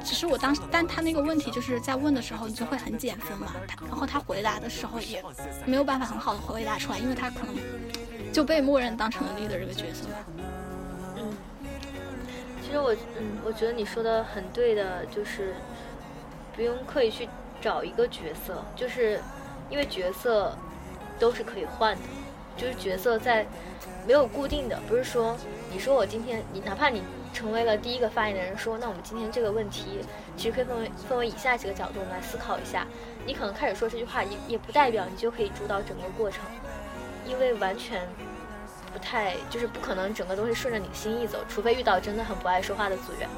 [0.03, 3.47] 只是我当时，但他那个问题就是在问的时候，你就会很减分嘛。
[3.67, 5.23] 他然后他回答的时候也
[5.65, 7.55] 没有办法很好的回答出来，因为他可能
[8.31, 10.25] 就被默认当成了 leader 这个角色吧。
[11.17, 11.37] 嗯，
[12.61, 15.55] 其实我嗯，我觉得你说的很对的，就是
[16.55, 17.27] 不用刻意去
[17.61, 19.21] 找一个角色，就是
[19.69, 20.55] 因为角色
[21.19, 22.01] 都是可以换的，
[22.57, 23.45] 就是角色在
[24.07, 25.35] 没有固定的，不是说。
[25.71, 29.99] 你说我今天，你哪怕你成为了第一个发言的人，说那我们今天这个问题，
[30.35, 32.87] 其实可以分为分为以下几个角度，我们来思考一下。
[33.23, 36.41] 你可能开始说这句话，也也不代表你就可以主导整个过程，
[37.23, 38.01] 因为完全
[38.91, 43.29] 不太就是不可能整个东西顺着你的心意走，除非遇到真的很不爱说话的组员，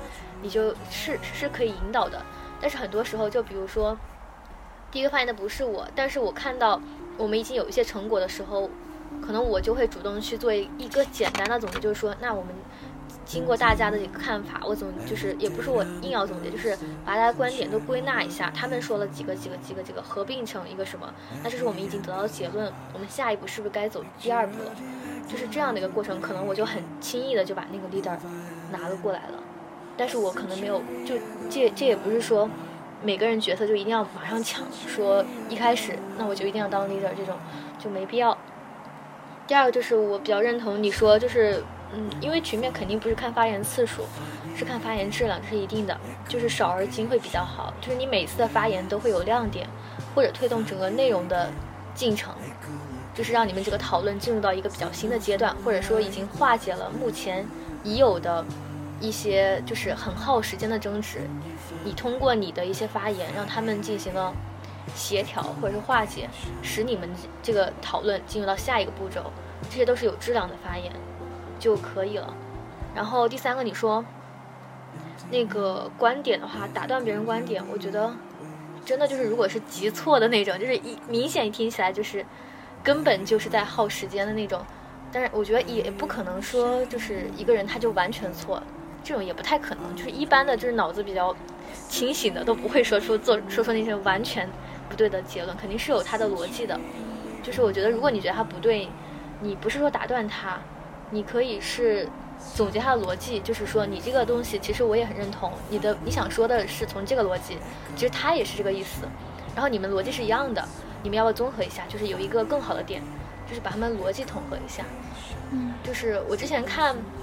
[0.41, 2.23] 你就是是可以引导的。
[2.61, 3.97] 但是很多时候，就比如说
[4.91, 6.79] 第一个发言的不是我，但是我看到
[7.17, 8.69] 我们已经有一些成果的时候。
[9.21, 12.55] 可能我就会主动去做一个简单的总结，就是说，那我们
[13.25, 21.13] 经过大家的一个看法，我总就是也不是我硬要总结，就是把大家观点都归纳一下，他们说了几个几个几个几个，合并成一个什么？
[21.43, 24.71] 那这是我们已经得到的结论，我们下一步是不是该走第二步了？
[25.27, 28.17] 就是这样的一个过程，可能我就很轻易的就把那个 leader
[28.71, 29.43] 拿了过来了，
[29.97, 31.15] 但是我可能没有，就
[31.49, 32.49] 这这也不是说
[33.03, 37.35] 每个人角色就一定要马上抢，说一开始那我就一定要当 leader 这种
[37.77, 38.37] 就没必要。
[39.47, 41.63] 第二个就是我比较认同你说，就是
[41.93, 44.03] 嗯，因为局面肯定不是看发言次数，
[44.55, 47.73] 是看发言质量，这是一定的，就是少而精会比较好。
[47.81, 49.67] 就是你每次的发言都会有亮点，
[50.15, 51.51] 或者推动整个内容的
[51.93, 52.33] 进程，
[53.13, 57.45] 就是让你们这个讨论进入到一个比较新的阶段，或者说已经化解了目前
[57.83, 58.45] 已有的
[59.01, 61.27] 一些就是很耗时间的争执。
[61.83, 64.33] 你通过你的一些发言，让他们进行了。
[64.95, 66.27] 协调或者是化解，
[66.63, 67.07] 使你们
[67.43, 69.31] 这个讨论进入到下一个步骤，
[69.69, 70.91] 这些都是有质量的发言
[71.59, 72.33] 就可以了。
[72.93, 74.03] 然后第三个，你说
[75.29, 78.11] 那个观点的话，打断别人观点，我觉得
[78.83, 82.25] 真的就是如果是急错的那种，就是一明显听起来就是
[82.83, 84.65] 根本就是在耗时间的那种。
[85.11, 88.61] 但是我觉得也不可能说就是一个人他就完全错，
[89.03, 89.95] 这种也不太可能。
[89.95, 91.35] 就是一般的就是脑子比较
[91.89, 94.49] 清醒的都不会说出做说出那些完全。
[94.89, 96.77] 不对的结论肯定是有它的逻辑的，
[97.41, 98.89] 就是我觉得如果你觉得它不对，
[99.39, 100.59] 你不是说打断他，
[101.11, 102.05] 你可以是
[102.53, 107.57] 总结它的逻辑，就是说你这个东西其实我也很认同，你的你想说的是从这个逻辑，
[107.95, 109.07] 其实他也是这个意思，
[109.55, 110.61] 然后你们逻辑是一样的，
[111.03, 113.01] 你们要不要综合一下，就是有一个更好的点，
[113.47, 114.83] 就是把他们逻辑统合一下，
[115.51, 117.20] 嗯，就是我之前看，嗯，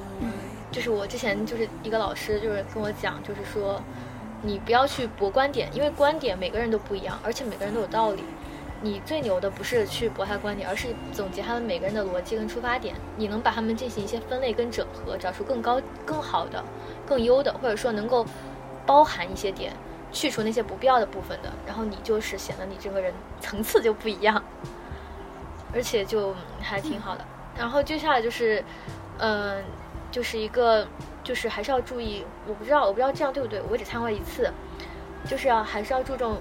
[0.70, 3.80] 就是我之前就是一个老师就是跟我讲，就是说。
[4.40, 8.22] 你不要去驳观点，因为观点每个人都不一样，而且每个人都有道理。
[8.80, 12.94] 你最牛的不是去驳他观点，而是总结他们每个人的逻辑跟出发点。
[13.16, 16.62] 你能把他们进行一些分类跟整合，找出更高、更好的、
[17.04, 18.24] 更优的，或者说能够
[18.86, 19.72] 包含一些点，
[20.12, 21.52] 去除那些不必要的部分的。
[21.66, 24.40] 然后你就是显得你这个人层次就不一样，
[25.74, 27.24] 而且就还挺好的。
[27.56, 28.64] 然后接下来就是，
[29.18, 29.64] 嗯，
[30.18, 30.84] 就是一个。
[31.24, 33.60] 就是还是要注意，我不知道，我不知道这样对不对。
[33.70, 34.50] 我只参观一次，
[35.28, 36.38] 就是要还是要注重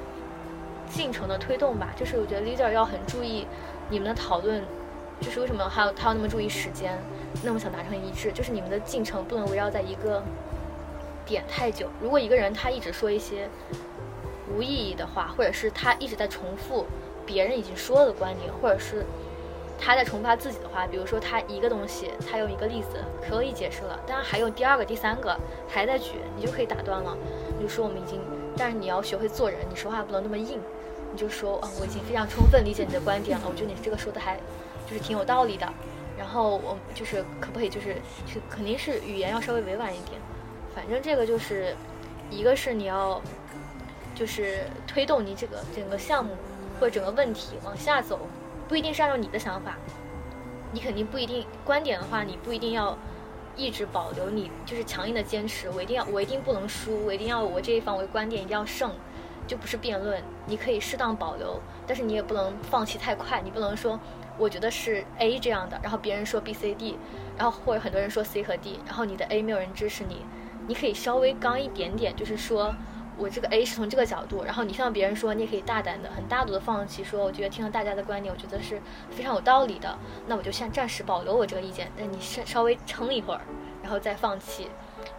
[0.89, 1.89] 进程的推动吧。
[1.93, 3.45] 就是我觉得 leader 要很注意
[3.89, 4.63] 你们的讨论，
[5.19, 6.97] 就是为什么还要他要那么注意时间，
[7.43, 10.23] 那么想达成一致，就是你们的进程不能围绕在一个
[11.25, 11.89] 点太久。
[11.99, 13.49] 如果一个人他一直说一些
[14.55, 16.85] 无意义的话，或者是他一直在重复
[17.25, 19.05] 别人已经说了的观点，或者是
[19.77, 27.15] 他在重发自己的话，比如说他一个东西，他用一个例子可以解释了，但是还有第二个、第三个还在举，你就可以打断了。
[27.57, 28.19] 你就说我们已经，
[28.57, 30.59] 但是你要学会做人，你说话不能那么硬。
[31.11, 34.35] 你就说啊，我已经非常充分理解你的观点了，我觉得你这个说的还
[34.87, 35.67] 就是挺有道理的。
[36.17, 40.19] 然后我就是可不可以就是就肯定是语言要稍微委婉一点，
[40.75, 41.75] 反正这个就是
[42.29, 43.21] 一个是你要
[44.15, 46.35] 就是推动你这个整个项目
[46.79, 48.19] 或者整个问题往下走，
[48.67, 49.75] 不一定是按照你的想法，
[50.71, 52.97] 你肯定不一定观点的话，你不一定要
[53.55, 58.91] 一直保留你就是强硬的坚持，我一定要我一定不能输，我一定要我这一方我的观点一定要胜。
[59.47, 61.57] 就不是辩论，你可以适当保留，
[61.87, 63.41] 但是你也不能放弃太快。
[63.41, 63.97] 你不能说，
[64.37, 66.97] 我觉得是 A 这样的，然后别人说 B、C、D，
[67.37, 70.25] 然后或者很多人说 C 和 D，然后你的 A 没有人支持你，
[70.67, 72.75] 你可以稍微刚一点点，就是说
[73.17, 79.97] 我这个 A 是从这个角度，然后你向别人说，你也可以大胆的、很大度的放弃，说我觉得听了大家的观点，我觉得是非常有道理的，
[80.27, 83.41] 那我就先暂时保留我这个意见，但你稍稍微撑一会儿，
[83.81, 84.69] 然后再放弃。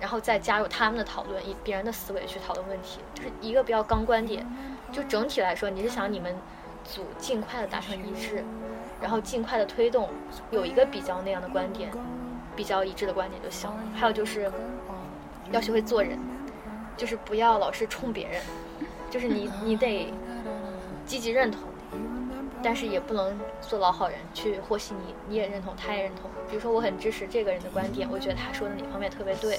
[0.01, 4.47] 然后再加入他们的讨论，以别人的思维去讨论问题，就是一个比较刚观点。
[4.93, 6.37] 就整体来说，你是想你们
[6.85, 8.45] 组尽快的达成一致，
[9.01, 10.09] 然后尽快的推动
[10.51, 11.91] 有一个比较那样的观点，
[12.55, 13.77] 比较一致的观点就行了。
[13.95, 14.53] 还有就是
[15.51, 16.19] 要学会做人，
[16.99, 18.43] 就是不要老是冲别人，
[19.09, 20.13] 就是你你得
[21.07, 21.63] 积极认同。
[22.61, 26.29] 但是也不能做老好人去和稀泥，你也认同，他也认同。
[26.51, 29.57] 比如说，我很支持这个人的观点，我觉得他说的哪方面特别对，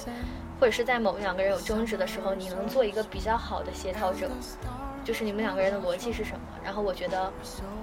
[0.60, 4.28] 或者是在某两个人有争执的时候，你能做一个比较好的协调者，
[5.02, 6.40] 就是你们两个人的逻辑是什么？
[6.62, 7.32] 然后我觉得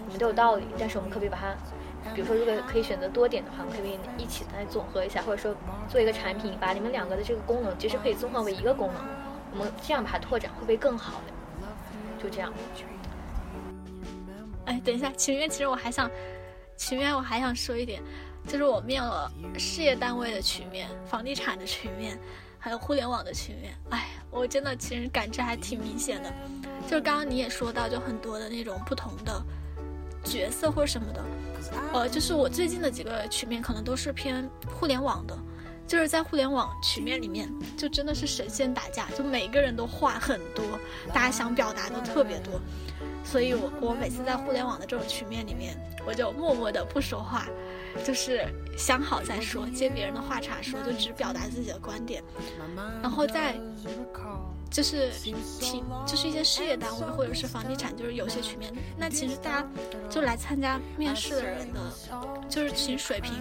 [0.06, 5.52] 你们都有道理，但是我们可不可以把它，比如说如果可以选择多点的话，我们可以一起来总合一下，或者说
[5.90, 9.02] 做一个产品，把你们两个的这个功能其实可以综合为一个功能，
[9.58, 11.68] 我们这样把它拓展会不会更好呢？
[12.22, 12.54] 就这样。
[14.66, 16.10] 哎，等一下，情愿，其实我还想，
[16.76, 18.02] 情愿我还想说一点，
[18.46, 22.20] 就是我面了事业单位的曲面、房地产的曲面，
[22.60, 23.74] 还有互联网的曲面。
[23.92, 26.34] 哎，我真的其实感知还挺明显的。
[26.88, 29.42] 就是刚刚你也说到，就很多的那种不同的
[30.24, 31.24] 角色或什么的，
[31.94, 35.38] 呃，就是我最近的几个曲面可能都是偏互联网的，
[35.88, 40.64] 就是在互联网曲面里面，就真的是神仙打架，就每个人都话很多，
[41.14, 42.60] 大家想表达都特别多。
[43.24, 47.46] 所以，我我每次在互联网的这种曲面里面，我就默默的不说话，
[48.06, 48.46] 就是
[48.78, 52.24] 想好再说，接别人的话茬说，就只表达自己的观点。
[53.02, 53.56] 然后在
[54.70, 55.36] 就是体
[56.06, 59.68] 就是一些事业单位或者是房地产，就是有些曲面，那其实大家
[60.10, 61.80] 就来参加面试的人的，
[62.50, 63.34] 就是其实水平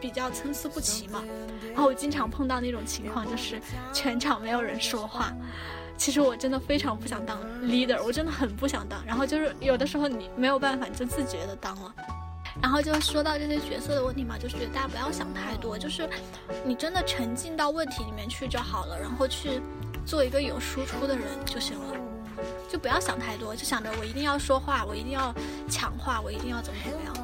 [0.00, 1.22] 比较参差不齐嘛。
[1.68, 3.60] 然后我经常碰到那种情况，就是
[3.92, 5.32] 全场没有人说话。
[5.96, 9.04] 其实我真的非常不想当 leader，我真的很不想当。
[9.04, 11.94] 然后就是有的时候你没有办法，就自觉的当了。
[12.60, 16.08] 然后就说到这些角色的问题嘛，就是大家不要想太多，就是
[16.64, 19.60] 你真的沉浸到问题里面去就好了，然后去
[20.04, 21.94] 做一个有输出的人就行了，
[22.68, 25.32] 就不要想太多，就想着我一定要说话，我一定要
[25.68, 27.14] 强化，我一定要怎么怎么样。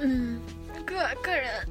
[0.00, 0.40] 嗯，
[0.84, 1.66] 个个人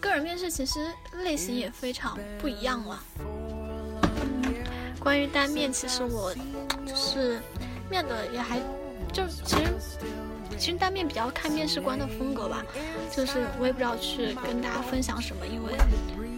[0.00, 0.86] 个人面试其实
[1.22, 3.02] 类型也非常不一样了。
[4.98, 6.34] 关于单面，其实我
[6.86, 7.40] 就是
[7.90, 8.60] 面的也还，
[9.12, 9.72] 就其实
[10.58, 12.62] 其实单面比较看面试官的风格吧，
[13.10, 15.72] 就是我也不知道去跟大家分享什么，因为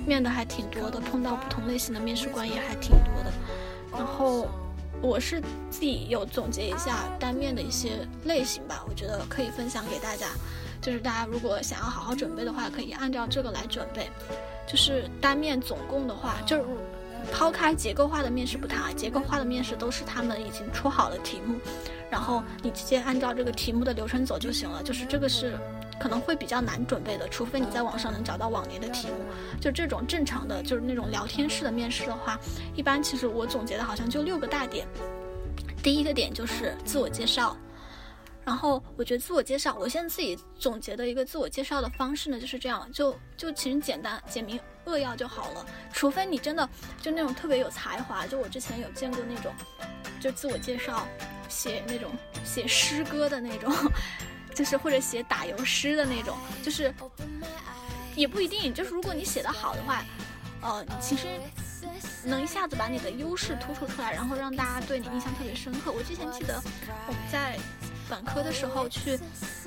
[0.07, 3.33] 面的还挺多的，碰到不同类型的面试官也还挺多的。
[3.91, 4.49] 然后
[5.01, 10.29] 我是自己有总结一下单面的一些类型吧，我觉得可以分享给大家，
[10.83, 14.11] 就是大家如果想要好好准备的话，可以按照这个来准备。
[14.67, 16.65] 就是单面总共的话，就是。
[17.33, 21.55] 抛开结构化的面试不谈，结构化的面试都是他们已经出好了题目，
[22.11, 24.83] 然后你直接按照这个题目的流程走就行了。
[24.83, 25.57] 就是这个是
[26.01, 29.15] 可能会比较难准备的，除非你在网上能找到往年的题目。
[29.61, 32.37] 就这种正常的，就是那种聊天式的面试的话，
[32.75, 34.85] 一般其实我总结的好像就六个大点。
[35.81, 37.57] 第一个点就是自我介绍。
[38.45, 45.65] 然后我觉得自我介绍，我现在自己总结的一个自我介绍的方式呢，就是这样，就就其实简单简明扼要就好了。
[45.93, 46.69] 除非你真的
[47.01, 49.55] 就那种特别有才华，就我之前有见过那种，
[50.21, 51.07] 就自我介绍
[51.49, 52.11] 写那种
[52.45, 53.73] 写诗歌的那种，
[54.53, 56.93] 就是或者写打油诗的那种，就是
[58.17, 58.75] 也不一定。
[58.75, 60.05] 就是如果你写的好的话，
[60.63, 61.29] 呃，其实
[62.25, 65.93] 能一下子把你的优势突出出来，然后让大家对你印象特别深刻。
[65.93, 66.61] 我之前记得
[67.07, 67.57] 我们在。
[68.13, 69.19] 本科的时候去，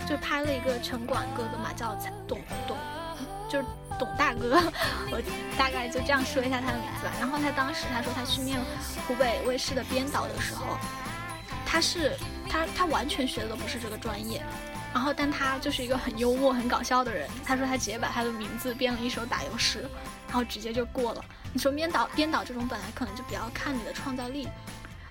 [0.08, 2.78] 就拍了一个城管哥哥嘛，叫董董，
[3.50, 3.66] 就是
[3.98, 4.62] 董大哥，
[5.12, 5.20] 我
[5.58, 7.12] 大概就这样说一下他的名字吧。
[7.20, 8.60] 然后他当时他说他去面
[9.08, 10.78] 湖北卫视的编导的时候，
[11.66, 12.16] 他是
[12.48, 14.44] 他他完全学的都不是这个专业，
[14.94, 17.28] 然后但他就是一个很幽默、很搞笑的人。
[17.44, 19.90] 他说他直接把他的名字编了一首打油诗，
[20.28, 21.26] 然后直接就过了。
[21.52, 24.48] 你说编导编导这种本来可能就比较看你的创造力。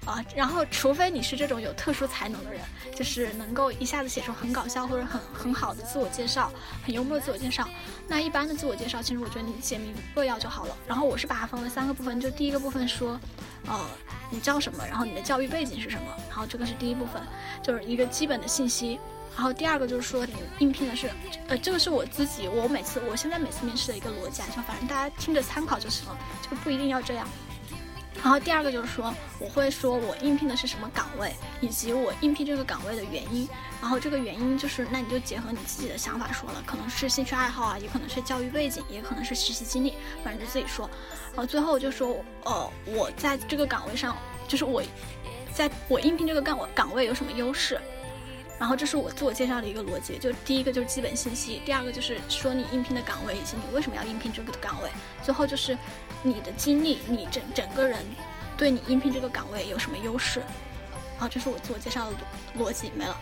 [0.05, 2.61] 啊，然后除非你是这种有特殊才能的人，
[2.95, 6.53] 就是能够一下子写出很搞笑或者很很好的自我介绍，
[6.85, 7.67] 很幽默的自我介绍。
[8.07, 10.77] 那一般的自我介绍，其实我觉得你写明扼要就好了。
[10.87, 13.19] 然后我是把它分为三个部分，就第一个部分说，
[13.67, 13.81] 呃，
[14.31, 17.23] 你叫什么，然后你的教育背景是什么，然后这个是第一部分，
[17.63, 19.01] 就是一个基本的信息。
[19.37, 21.11] 然后第二个就是说你应聘的是，
[21.49, 27.27] 呃，这个是我自己，我每次我现在每次面试的一个逻辑，就反正大家听着参考就行了，这个不一定要这样。
[28.25, 33.47] 然后第二个就是说，我会说我应聘的是什么岗位，以及我应聘这个岗位的原因。
[33.83, 39.93] 然后这个原因就是，那你就结合你自己的想法说了，可能是兴趣爱好啊，也可能是教育背景，也可能是实习经历，
[40.25, 40.89] 反正就自己说。
[41.35, 42.17] 然后最后就说，
[42.47, 44.17] 呃，我在这个岗位上，
[44.49, 44.83] 就是我，
[45.53, 47.79] 在我应聘这个岗位岗位有什么优势。
[48.59, 54.89] 然后这是我自我介绍的一个逻辑，就第一个就是基本信息，第二个就是说你应聘的岗位以及你为什么要应聘这个岗位，
[55.23, 55.77] 最后就是
[56.23, 57.99] 你的经历，你整整个人
[58.57, 60.41] 对你应聘这个岗位有什么优势。
[61.19, 62.17] 好，这是我自我介绍的
[62.59, 63.17] 逻辑没了。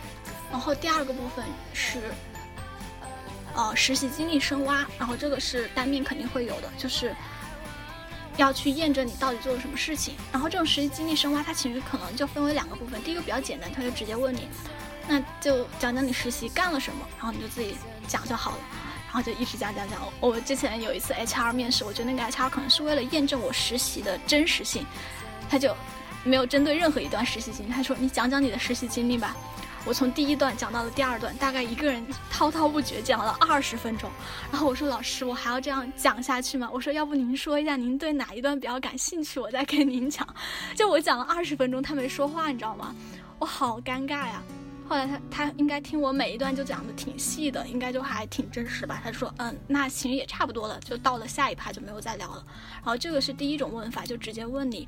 [0.50, 1.98] 然后第二个部分是，
[3.54, 7.14] 呃，实习经历深挖，然后这个是单面肯定会有的，就是
[8.36, 10.14] 要去验证你到底做了什么事情。
[10.30, 14.46] 然后这种实习经历深挖，它其实可能就分为两个部分，第一个比较简单，他就直接问你。
[15.08, 17.76] 那就讲讲你实习干了什么，然后你就自己
[18.06, 18.58] 讲就好了，
[19.06, 19.98] 然后就一直讲讲讲。
[20.20, 24.86] 我之前有一次 HR 面试，我觉得那个 HR 可能是为了验证我实习的真实性，
[25.50, 25.76] 他就
[26.24, 29.36] 没有针对任何一段实习经历，他说你讲讲你的实习经历吧。
[29.84, 34.08] 我从第一段讲到了第二段，大概一个人滔滔不绝讲了二十分钟。
[34.52, 36.70] 然后我说老师，我还要这样讲下去吗？
[36.72, 40.24] 我说要不您说一下您对哪一段比较感兴趣，我再跟您讲。
[40.76, 42.94] 就我讲了二十分钟，他没说话，你知道吗？
[43.40, 44.40] 我好尴尬呀。
[44.92, 49.00] 后来他他应该听我每一段就讲的挺细的，应该就还挺真实吧。
[49.02, 52.44] 他说，嗯，那其实也差不多了，就到了下一趴就没有再聊了。
[52.74, 54.86] 然后这个是第一种问法，就直接问你。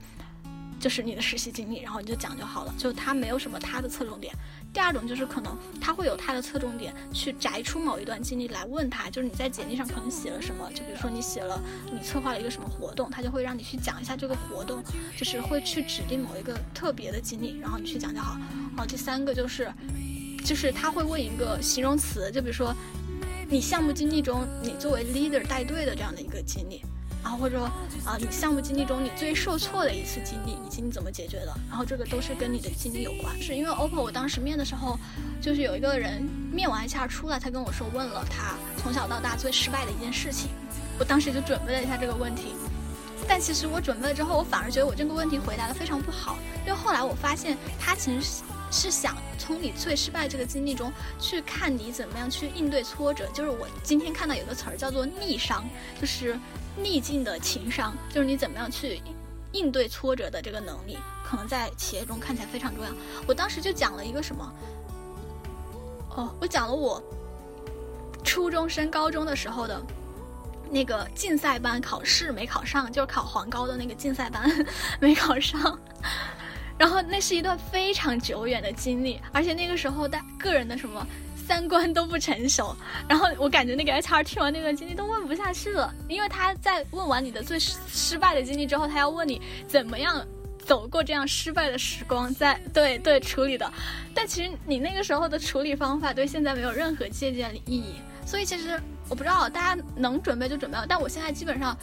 [0.79, 4.35] 就是你的实习经历，然后你就讲就好了，就他没有什么他的侧重点。
[4.75, 11.63] 第二种就是可能他会有他的侧重点，去摘出某一段经历来问他，就是你在简历上可能写了什么，就比如说你写了
[11.93, 14.83] 你策划了一个什么活动，他就会让你去讲一下这个活动，
[15.17, 18.37] 就是会去指定某一个特别的经历，然后你去讲就好。
[18.77, 19.73] 好，第三个就是，
[20.45, 22.75] 就是他会问一个形容词，就比如说
[23.49, 26.83] 你项目经历中你作为 leader 带队的这样的一个经历。
[27.25, 27.65] 然后或者说
[28.05, 31.55] 啊，你项目经历中你最受挫的一次经历，以及你怎么解决的？
[31.71, 33.35] 然后这个都是跟你的经历有关。
[33.41, 34.99] 是因为 OPPO 我当时面的时候，
[35.41, 36.23] 就是有一个人
[36.53, 40.51] 面完一下出来，他跟我说问了他从小到大最失败的一件事情。
[40.99, 42.55] 我当时就准备了一下这个问题，
[43.27, 53.27] 但其实我准备了之后，我反而觉得我这个问题回答的非常不好，因为后来我发现他其实是想从你最失败这个经历中去看你怎么样去应对挫折。
[53.33, 55.65] 就是我今天看到有个词儿叫做逆商，
[55.99, 56.39] 就是。
[56.77, 59.01] 逆境的情商，就是你怎么样去
[59.53, 62.91] 应对挫折的这个能力，可能在企业中看起来非常重要。
[63.27, 64.53] 我当时就讲了一个什么，
[66.17, 67.03] 哦，我讲了我
[68.25, 69.81] 初中升高中的时候的
[70.71, 74.51] 那个竞赛班考试没考上，就是考黄高的那个竞赛班
[74.99, 75.79] 没考上，
[76.77, 81.07] 然后那是一段非常久远的经历，而且那个时候的个人的什么。
[81.47, 82.75] 三观都不成熟，
[83.09, 90.27] 然后我感觉那个 HR 听完那段经历都问不下去了，因为他在问完你的最失败的经历之后，他要问你怎么样
[90.65, 93.71] 走过这样失败的时光，在对对处理的，
[94.15, 101.77] 但其实你那个时候的处理方法对现在没有任何借鉴意义，所以其实我不知道大家能准备就准备了，但我现在基本上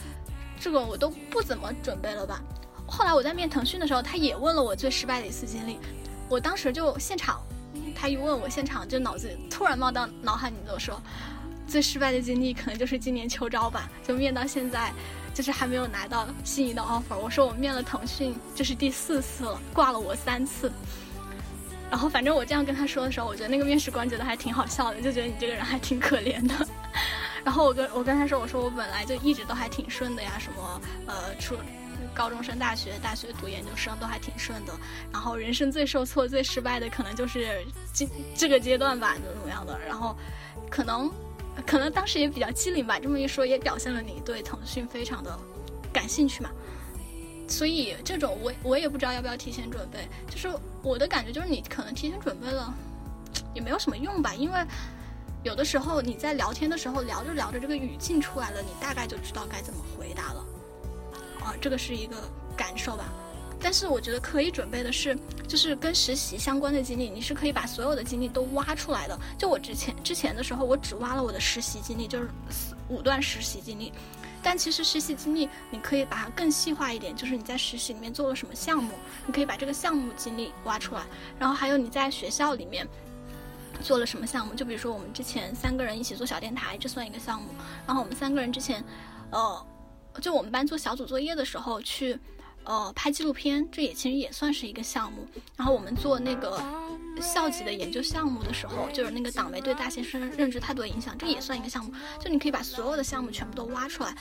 [0.59, 2.41] 这个我都不怎么准备了吧。
[2.87, 5.77] 后来我在面腾讯的时候，他也问了我最失败的一次经历，
[6.27, 7.39] 我当时就现场。
[7.95, 11.01] 他一问我，现场就脑子突然冒到脑海里，就说
[11.67, 14.91] 最失败的经历可能就是今年秋招吧，就面到现在，
[15.33, 17.17] 就是还没有拿到心仪的 offer。
[17.17, 20.71] 我说我面了腾讯，这是第四次了，挂了我三次。
[21.89, 26.67] 然后反正我这样跟他说的时候，我觉得那个面试官觉得还挺好笑的，就觉得你这个人还挺可怜的。
[27.43, 31.55] 然后我跟我跟他说，我说我本来就一直都还挺顺的呀，什么呃出。
[32.21, 34.71] 高中升大学，大学读研究生都还挺顺的。
[35.11, 38.07] 然后人生最受挫、最失败的可能就是这
[38.37, 39.75] 这个阶段吧，怎么怎么样的。
[39.87, 40.15] 然后
[40.69, 41.11] 可能
[41.65, 45.35] 可能当时也比较机灵吧，这么一说也表现了你对腾讯非常的
[45.91, 46.51] 感兴趣嘛。
[47.47, 50.07] 所以这种我我也不知道要不要提前准备。
[50.29, 50.47] 就是
[50.83, 52.71] 我的感觉就是你可能提前准备了
[53.55, 54.63] 也没有什么用吧，因为
[55.41, 60.45] 有的时候你在聊天的时候聊着聊着这个语境出来了，你大概就知道该怎么回答了。
[61.43, 62.15] 啊，这个是一个
[62.55, 63.05] 感受吧，
[63.59, 65.17] 但是我觉得可以准备的是，
[65.47, 69.19] 就是跟实习相关的经历，你是可以把所有的经历都挖出来的。
[69.37, 73.91] 就我之前之前的时候，我只挖了我的实习经历，就是四五段实习经历。
[74.43, 78.95] 但其实实习经历你可以把它更细化一点，就是你在实习里面做了什么项目，
[79.27, 81.03] 你可以把这个项目经历挖出来。
[81.37, 82.87] 然后还有你在学校里面
[83.83, 87.49] 做了什么项目，就比如说我们之前三个人一起做小电台，这算一个项目。
[87.85, 88.83] 然后我们三个人之前，
[89.29, 89.63] 呃，
[90.19, 92.19] 就我们班做小组作业的时候去。
[92.63, 95.27] 呃，拍纪录片，这也其实也算是一个项目。
[95.57, 96.61] 然后我们做那个
[97.19, 101.91] 校级的研究项目的时候，就是那个党媒对大学生认知态度的影响，这也算一个项目。
[102.19, 104.15] 就你可以把所有的项目全部都挖出来，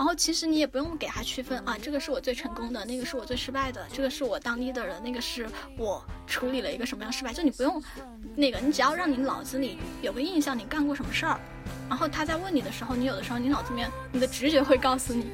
[0.00, 5.46] 然后其实你也不用给他区分啊，这个是我最成功的，那个是我最失败的，这个是我当 leader 的，那个是
[5.76, 7.34] 我处理了一个什么样失败。
[7.34, 7.82] 就你不用
[8.34, 11.38] 那个，你只要让你脑子里有个印象，你干过什么事儿，
[11.86, 15.26] 然后他在问你的时候，你有的时候你脑子里面你的直觉会告诉你。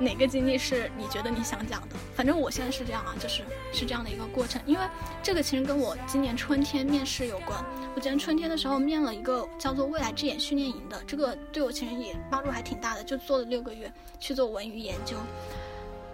[0.00, 1.96] 哪个经历是你觉得你想讲的？
[2.14, 3.42] 反正我现在是这样啊，就是
[3.72, 4.62] 是这样的一个过程。
[4.64, 4.86] 因为
[5.22, 7.58] 这个其实跟我今年春天面试有关。
[7.96, 15.16] 我今年春天的时候面了一个叫做未来之眼训练营的，这个对我其实也帮助还挺大的，就做了六个月去做文娱研究。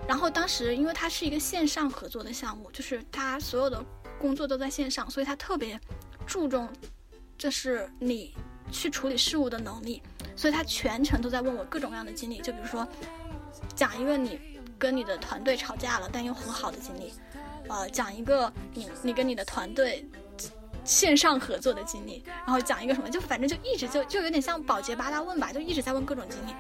[0.09, 3.85] 然后当时因为它是一个线上合作的项目，就是它所有的
[4.19, 5.79] 工作都在线上，所以它特别
[6.27, 6.69] 注重
[7.37, 8.35] 就是你
[8.71, 10.03] 去处理事务的能力，
[10.35, 12.89] 所以他全程都在问我各种各样的经历，就比如说。
[13.75, 14.39] 讲一个你
[14.79, 17.13] 跟你的团队吵架了但又和好的经历，
[17.69, 20.07] 呃，讲一个你你跟你的团队
[20.85, 26.55] 线上合作的经历，然后讲一个什么，就反正就一直就就有点像保洁八大问吧，就一直在问各种经历。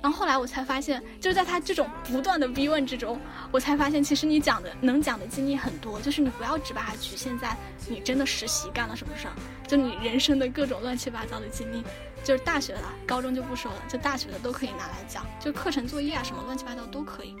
[0.00, 3.20] 然后后来我才发现，就是在他这种不断的逼问之中，
[3.50, 7.56] 我才发现其实你讲的能讲的经历很多，就是你不要只把它局限在
[7.88, 9.34] 你真的实习干了什么事儿，
[9.66, 11.82] 就你人生的各种乱七八糟的经历。
[12.28, 17.34] 就是大学的，高中就不说了，就大学的都可以拿来讲，就课程作业啊什么乱七八糟都可以。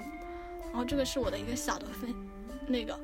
[0.64, 2.14] 然后这个是我的一个小的分，
[2.66, 2.98] 那个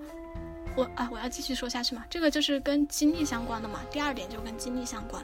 [0.74, 3.80] 我啊我要继续说下去嘛，这个就是跟经历相关的嘛。
[3.90, 5.22] 第二点就跟经历相关，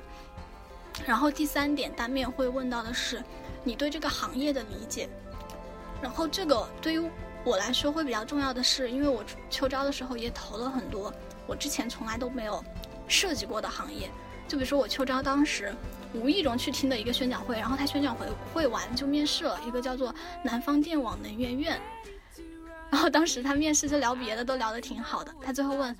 [1.06, 3.24] 然后第三点单面会问到的是
[3.64, 5.08] 你对这个行业的理解。
[6.02, 7.10] 然后这个对于
[7.42, 11.10] 我来说会比较重要的是，因为我秋招的时候也投了很多
[11.46, 12.62] 我之前从来都没有
[13.08, 14.10] 涉及过的行业，
[14.46, 15.74] 就比如说我秋招当时。
[16.14, 21.80] 无意中去听的一个宣讲会，然后他宣讲会会完就面试了一个叫做南方电网能源院，
[22.90, 25.96] 然后当时他面试就聊别的都聊得挺好的，他最后问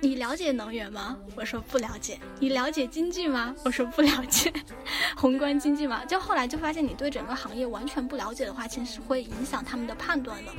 [0.00, 1.16] 你了解能源吗？
[1.34, 2.20] 我说不了解。
[2.38, 3.52] 你了解经济吗？
[3.64, 4.52] 我说不了解。
[5.18, 6.04] 宏观经济吗？
[6.04, 10.52] 就后来就发现你对整个行业完全不了解的话，其实会影响他们的判断的。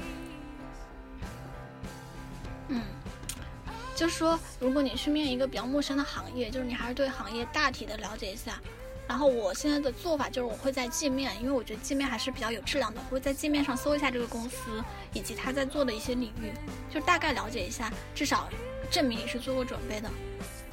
[3.99, 8.57] 就是说，如果你去面一个比较陌生的行业，就是你还是对行业大体的了解一下。
[9.05, 14.81] 然后我现在的做法就是，我会在界面，因为我觉得界面还是比较有质量的，我会在界面上搜一下这个公司
[15.11, 16.53] 以及他在做的一些领域，
[16.89, 18.47] 就大概了解一下，至少
[18.89, 20.09] 证明你是做过准备的。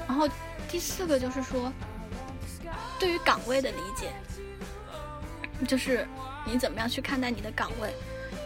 [0.07, 0.29] 然后
[0.69, 1.73] 第四个就是说，
[3.01, 4.13] 对于岗位的理解，
[5.67, 6.07] 就是
[6.45, 7.93] 你怎么样去看待你的岗位，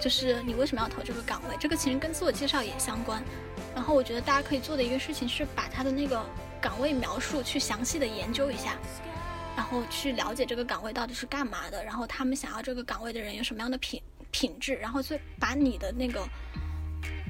[0.01, 3.23] 就是你为什么要投这个岗位，这个其实跟自我介绍也相关。
[3.75, 6.25] 然后我觉得大家可以做的一个事情是把他的那个
[6.61, 8.77] 岗位描述去详细的研究一下，
[9.57, 16.29] 然后去了解这个岗位到底是干嘛的，然后他们想要这个岗位的人有什么样的品品质，然后就把你的那个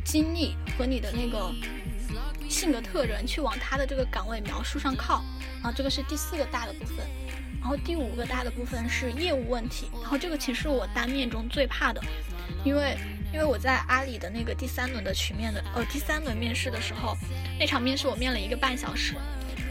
[0.04, 1.52] 经历和你的那个
[2.48, 5.22] 性格特征去往他的这个岗位描述上靠。
[5.62, 7.06] 然后这个是第四个大的部分，
[7.60, 12.02] 然后第五个大的部分是业务问题，然后这个其实我单面中最怕的，
[12.64, 12.96] 因为。
[13.32, 17.16] 因为我在阿里的那个第三轮的群面的，呃，第三轮面试的时候，
[17.58, 19.14] 那场面试我面了一个半小时，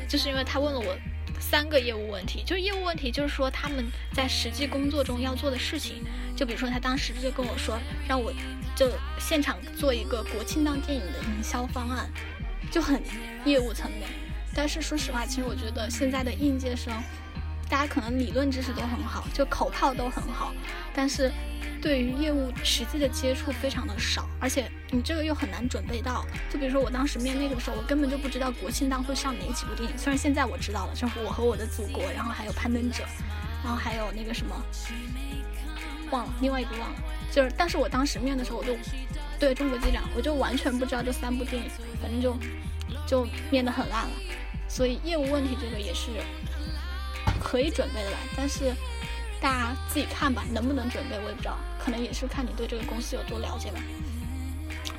[0.08, 0.98] 就是因为他问了我
[1.40, 6.04] 三个业务问题，就是业务问题，就是说他们在实际工作中要做的事情，
[6.36, 8.34] 就比如说他当时就跟我说，让我
[8.76, 8.90] 就
[9.20, 12.10] 现场做一个国庆档电影的营销方案，
[12.72, 13.02] 就很
[13.46, 14.10] 业务层面。
[14.56, 16.94] 但是说实话，其实我觉得现在的应届生，
[17.70, 20.52] 大家可能理论知识都很好，就口炮都很好，
[20.94, 21.32] 但是。
[21.82, 26.26] 对于业务实际的接触非常的少，而且你这个又很难准备到。
[26.50, 29.98] 就比如说我当时面那个的时候，我根本就不知道国庆档会上哪几部电影。
[29.98, 33.04] 虽然现在我知道了，就《我和我的祖国》，然后还有《攀登者》，
[33.64, 34.54] 然后还有那个什么，
[36.12, 36.96] 忘了另外一部忘了。
[37.32, 38.76] 就是，但是我当时面的时候，我就
[39.40, 41.70] 对中国机长，我就完全不知道这三部电影，
[42.02, 42.38] 反正就
[43.08, 44.12] 就面的很烂了。
[44.68, 46.12] 所以业务问题这个也是
[47.40, 48.74] 可以准备的来，但是。
[49.42, 53.80] 大家自己看吧，能不能准备我也不知道，可能也是看你对这个公司有多了解吧。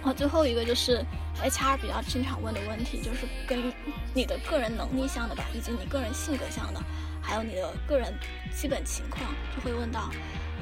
[0.01, 1.05] 好，最后一个就是
[1.43, 3.71] HR 比较经常问的问题，就是跟
[4.15, 6.81] 你的个人能力相的吧，以及你个人性格相的，
[7.21, 8.19] 还有你的个人
[8.51, 9.23] 基本情况，
[9.55, 10.09] 就会问到，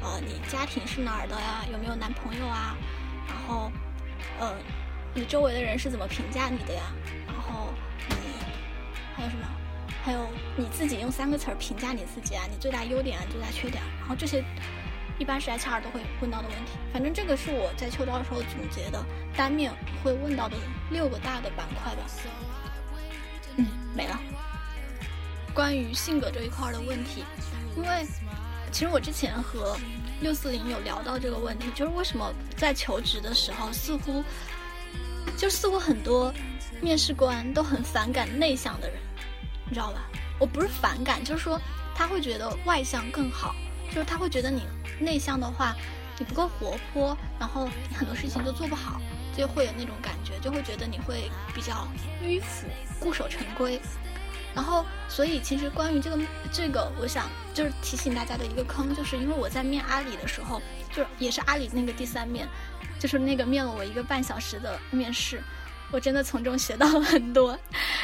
[0.03, 1.64] 呃，你家庭是哪儿的呀？
[1.70, 2.76] 有没有男朋友啊？
[3.29, 3.70] 然后，
[4.41, 4.57] 呃，
[5.14, 6.83] 你周围的人是怎么评价你的呀？
[7.29, 7.72] 然后
[8.09, 8.16] 你
[9.14, 9.47] 还有什么？
[10.09, 14.43] 还有你自己用三个词儿评价你自己啊，你最大优点啊，最大缺点，然后这些
[15.19, 16.79] 一般是 HR 都会问到的问题。
[16.91, 19.05] 反正这个是我在秋招的时候总结的
[19.37, 19.71] 单面
[20.03, 20.57] 会问到的
[20.91, 22.03] 六个大的板块吧。
[23.57, 24.19] 嗯，没了。
[25.53, 27.23] 关于性格这一块的问题，
[27.77, 28.07] 因为
[28.73, 29.77] 其实我之前和
[30.23, 34.25] 六四零有聊到这个问题，就是为什么在求职的时候，似乎
[35.37, 36.33] 就似乎很多
[36.81, 38.99] 面试官都很反感内向的人，
[39.69, 40.01] 你知道吧？
[40.39, 41.61] 我不是反感，就是说
[41.95, 43.55] 他会觉得外向更好，
[43.89, 44.62] 就是他会觉得你
[44.99, 45.75] 内向的话，
[46.19, 49.01] 你不够活泼，然后你很多事情都做不好，
[49.37, 51.87] 就会有那种感觉，就会觉得你会比较
[52.23, 52.66] 迂腐、
[52.99, 53.81] 固守成规。
[54.55, 56.19] 然后，所以其实关于这个
[56.51, 60.61] 这个，我想就是提醒大家的一个坑，就是因为我在面阿里的时候，
[60.91, 62.49] 就是也是阿里那个第三面，
[62.99, 65.43] 就是那个面了我一个半小时的面试，
[65.91, 67.59] 我真的从中学到了很多。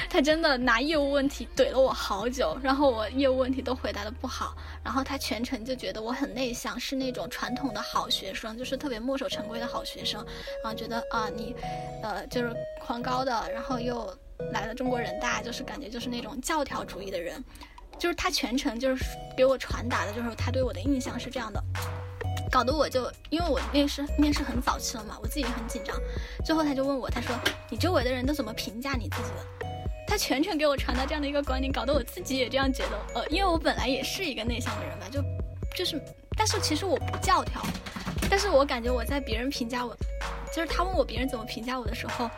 [0.09, 10.25] 他真的拿业务问题怼了我好久，然后我业务问题都回答的不好，然后他全程就觉得我很内向，是那种传统的好学生，就是特别墨守成规的好学生，
[10.63, 11.55] 然后觉得啊你，
[12.03, 14.17] 呃就是狂高的，然后又。
[14.53, 17.43] 来了中国人大，就是感觉就是那种教条主义的人，
[18.01, 19.05] 就是他全程就是
[19.37, 21.63] 给我传达的，就是他对我的印象是这样的，
[22.51, 25.97] 搞得我就因为我面试面试很早期了嘛，我自己很紧张。
[26.45, 27.35] 最后他就问我，他说
[27.69, 29.67] 你周围的人都怎么评价你自己的？
[30.07, 33.21] 他全程给我传达这样的一个观点，搞得我自己也这样觉得。
[33.21, 35.23] 呃，因为我本来也是一个内向的人嘛，就
[35.77, 36.01] 就是，
[36.37, 37.63] 但是其实我不教条，
[38.31, 39.97] 但是我感觉我在别人评价我，
[40.55, 42.31] 就是他问我别人怎么评价我的时候。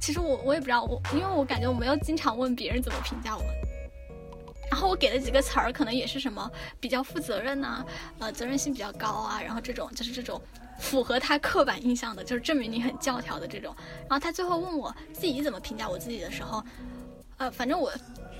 [0.00, 3.44] 其实我我也不知道，我因为我感觉我没有经常问别人怎么评价我，
[4.70, 7.84] 然后我给的几个词儿可能也是什么比较负责任呐，
[8.20, 10.40] 呃，责任心比较高啊，然后这种就是这种
[10.78, 13.74] 符合他刻板印象的，就是证明你很教条的这种。
[14.08, 16.62] 然后他最后问我自己怎么评价我自己的时候，
[17.38, 17.92] 呃，反正我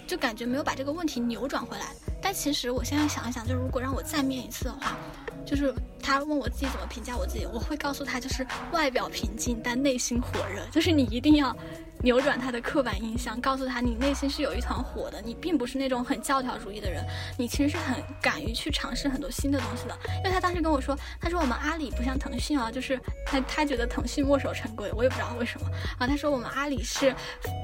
[0.06, 1.92] 就感觉没有把这个问题扭转回来。
[2.22, 4.96] 但其实我现在想一想，就是如果让我再面一次的话。
[5.44, 10.64] 就是他问我自己怎么评价我自己，我会告诉他，就是外表平静但内心火热。
[10.70, 11.56] 就是你一定要
[12.02, 17.04] 扭转他的刻板印象，告诉他你内心是有一团火的，你并不是那种很教条主义的人，
[17.36, 19.98] 你其实是很敢于去尝试很多新的东西的。
[20.18, 25.66] 因为他当时跟我说，他说我们阿里不像腾讯啊，就是他他觉得腾讯墨守成规，我也不知道为什么
[25.98, 26.06] 啊。
[26.06, 27.14] 他说我们阿里是，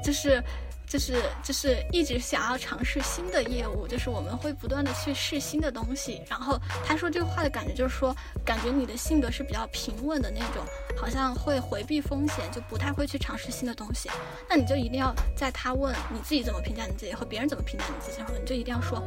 [0.05, 0.43] 就是。
[0.87, 6.22] 就是就是一直想要尝试新的业务，就是我们会不断的去试新的东西。
[6.28, 8.14] 然后他说这个话的感觉就是说，
[8.45, 10.64] 感觉你的性格是比较平稳的那种，
[10.97, 14.09] 好像会回避风险，就不太会去尝试新的东西。
[14.49, 19.03] 那你就一定要在他问你自己怎么评价你自己和别人怎么评价你自己的时候，你就一定要说，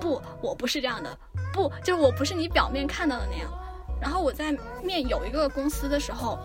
[0.00, 1.18] 不，我不是这样的，
[1.52, 3.50] 不，就是我不是你表面看到的那样。
[4.00, 6.36] 然后我在面有一个公司的时候，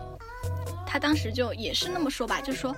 [0.86, 2.76] 他当时就也是那么说吧，就说。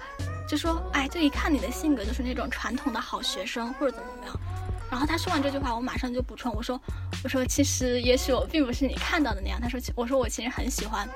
[0.48, 4.36] 就说，哎，就一看你的性格就是那种传统的好学生，或者怎么怎么样。
[4.90, 6.82] 然后他说完这句话，我马上就补充，我说，
[7.24, 9.62] 我说其实也许我并不是你看到的那样。
[9.62, 11.08] 他说，我说我其实很喜欢，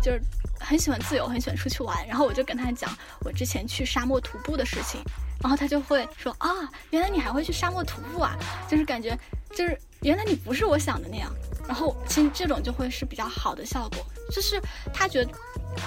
[0.00, 0.22] 就是
[0.60, 2.06] 很喜欢自由，很喜欢出去玩。
[2.06, 5.00] 然后我就跟他讲我之前去沙漠徒步的事情。
[5.42, 6.48] 然后他就会说啊，
[6.90, 8.36] 原来你还会去沙漠徒步啊，
[8.68, 9.18] 就是感觉
[9.50, 9.76] 就是
[10.06, 11.30] 原来你不是我想的那样。
[11.66, 13.98] 然后其实这种就会是比较好的效果，
[14.30, 14.60] 就是
[14.94, 15.30] 他觉得。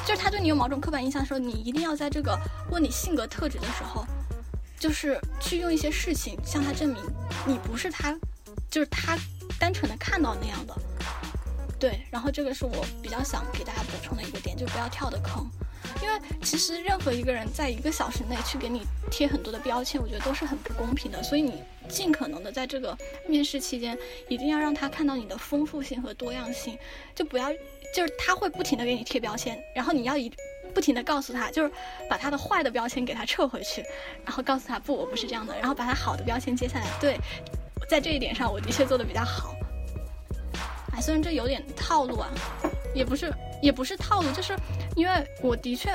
[0.05, 2.37] 就是他对你有某种刻板印象的时候，你一定要在这个
[2.69, 4.05] 问你性格特质的时候，
[4.77, 7.01] 就是去用一些事情向他证明
[7.43, 8.15] 你不是他，
[8.69, 9.17] 就是他
[9.59, 10.75] 单纯的看到那样的。
[11.79, 15.49] 对，然后这个是我比较想给大家补充的一个点，就不要跳的坑，
[16.03, 21.23] 因为其实任何一个人在一个小时内去给你贴很多的标签，我觉得都是很不公平的。
[21.23, 26.77] 所以你尽可能的在这个面试期间，一定要让他看到你的丰富性和多样性，
[27.13, 27.51] 就不要。
[27.91, 30.31] 就是他会不停的给你贴标签，然后你要一
[30.75, 31.71] 不停的告诉他，就是
[32.07, 33.83] 把他的坏的标签给他撤回去，
[34.23, 36.85] 然后告诉他不，我不是这样的，然后把他好的标签接下来。
[37.01, 37.17] 对，
[37.89, 39.55] 在这一点上我的确做的比较好。
[40.93, 42.29] 哎，虽然这有点套路啊，
[42.93, 44.55] 也不是也不是套路，就是
[44.95, 45.89] 因为我的确，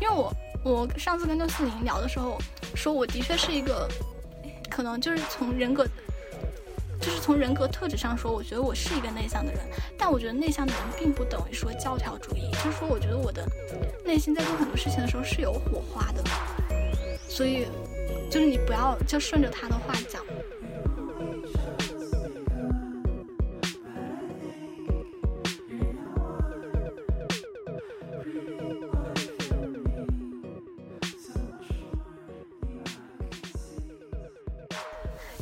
[0.00, 0.32] 因为我
[0.64, 2.38] 我上次跟六四零聊的时候
[2.74, 3.86] 说，我的确是一个，
[4.70, 5.86] 可能就是从人格。
[7.00, 9.60] 就是从人格特质上说，我觉得我是一个内向的人，
[9.98, 12.50] 但我觉得内向的人并不等于说教条主义。
[12.52, 13.46] 就是说，我觉得我的
[14.02, 16.24] 内心在做很多事情的时候是有火花的，
[17.28, 17.66] 所以
[18.30, 20.24] 就是你不要就顺着他的话讲。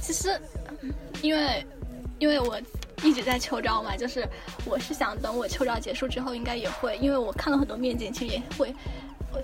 [0.03, 0.39] 其实。
[1.23, 1.65] 因为，
[2.19, 2.61] 因为我
[3.05, 4.29] 一直在秋招嘛，就是
[4.65, 8.75] 我是想等我秋招结束之后，应该也会，因为我看了很多面经，其实也会。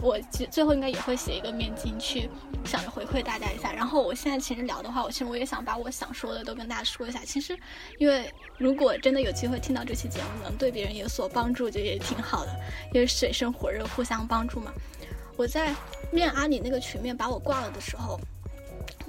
[0.03, 2.29] 我最最后应该也会写一个面经去，
[2.65, 3.73] 想着回馈大家一下。
[3.73, 7.21] 然后我现在其实聊的话，我其实我也想把我想说的都跟大家说一下。
[7.25, 7.57] 其实，
[7.99, 8.29] 因为
[8.59, 12.51] 如果真的有机会听到这期节目，能对别人有所帮助，就也挺好的。
[12.93, 14.73] 因为水深火热，互相帮助嘛。
[15.37, 15.73] 我在
[16.13, 18.21] 面阿里那个群面把我挂了的时候，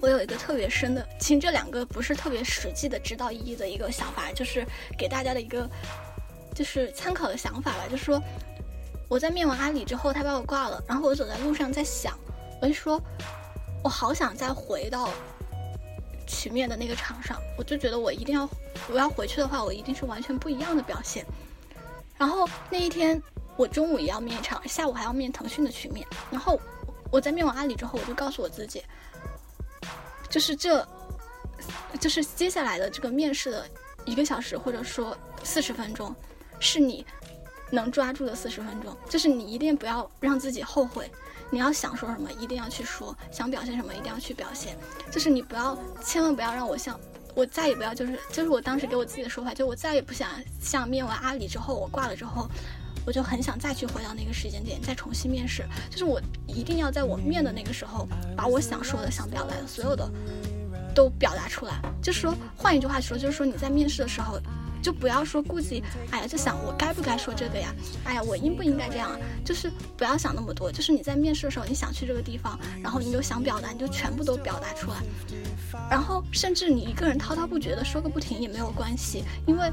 [0.02, 4.66] 我有一个特别深的，其实这两个不是特别实际的指导意义的一个想法，就是
[4.98, 5.70] 给大家的一个
[6.56, 8.22] 就是参考的想法吧，就是说。
[9.10, 10.80] 我在面完阿里之后，他把我挂了。
[10.88, 12.16] 然后我走在路上在想，
[12.62, 13.02] 我就说，
[13.84, 15.10] 我好想再回到
[16.28, 17.42] 曲面的那个场上。
[17.58, 18.48] 我就觉得我一定要，
[18.88, 21.26] 我要回去的话，我一定是完全不一样的表现。
[22.20, 23.20] 然后那一天
[23.58, 26.06] 我中午也要面一场，下午还要面腾讯的曲面。
[26.30, 26.62] 然后
[27.10, 28.84] 我在面完阿里之后，我就告诉我自己，
[30.30, 30.88] 就是这，
[32.00, 33.66] 就是接下来的这个面试的
[34.06, 36.16] 一个小时或者说四十分钟，
[36.60, 37.06] 是你。
[37.72, 41.08] 能抓住的四十分钟，就是你一定不要让自己后悔。
[41.52, 44.76] 你要想说什么，一定要去说；想表现什么，一定要去表现。
[45.12, 47.00] 就是你不要，千万不要让我像
[47.36, 52.50] 我再也不要，就是就是我当时给我自己的说法，就我再也不想像面完阿里之后，我挂了之后，
[53.10, 55.66] 我就很想再去回到那个时间点，再重新面试。
[55.90, 58.08] 就是我一定要在我面的那个时候，
[58.38, 60.08] 把我想说的、想表达的所有的
[60.94, 61.82] 都表达出来。
[62.04, 64.40] 就是说，换一句话说，就是说你在面试的时候。
[64.82, 67.76] 就不要说顾忌，哎呀，就想我该不该说这个呀？
[68.06, 69.12] 哎呀，我应不应该这样？
[69.44, 70.72] 就是不要想那么多。
[70.72, 75.04] 就是你在面试的时候，你想去这个地方，然后你有想表达，你就全部都表达出来。
[75.92, 79.70] 然后甚至你一个人滔滔不绝的说个不停也没有关系，因为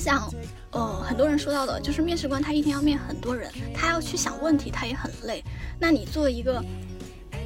[0.00, 0.28] 像
[0.72, 5.42] 呃很多人说到的，就是面试官他一天要面很多人，他要去想问题，他也很累。
[5.80, 6.62] 那你作为一个。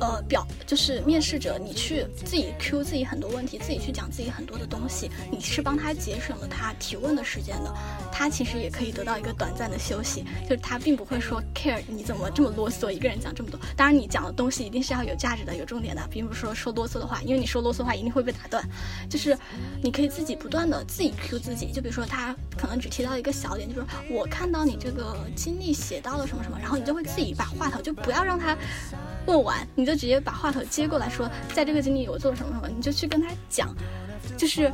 [0.02, 7.72] 呃，表就是面试者，你去自己 Q 自己很多问题，自己去讲自己很多的东西，你是帮他节省了他提问的时间的，
[8.10, 13.60] 他其实也可以得到一个短暂的休息，就是他并不会说 care 你怎么这么啰嗦，一个人讲这么多。
[13.76, 18.60] 当然，你讲的东西一定是要有价值的、有重点的，并不是说说啰嗦的话，因为你说啰嗦的话一定会被打断。
[19.08, 19.38] 就是
[19.80, 28.58] 你可以自己不断的自己 Q 自己，就比如说他可能只提到一个小点，就是我看到你这个经历写到了什么什么，然后你就会自己把话头就不要让他。
[29.26, 33.74] 问完你就直接把话头接过来说，在这个经历我做了什么什么，你就去跟他讲，
[34.36, 34.72] 就是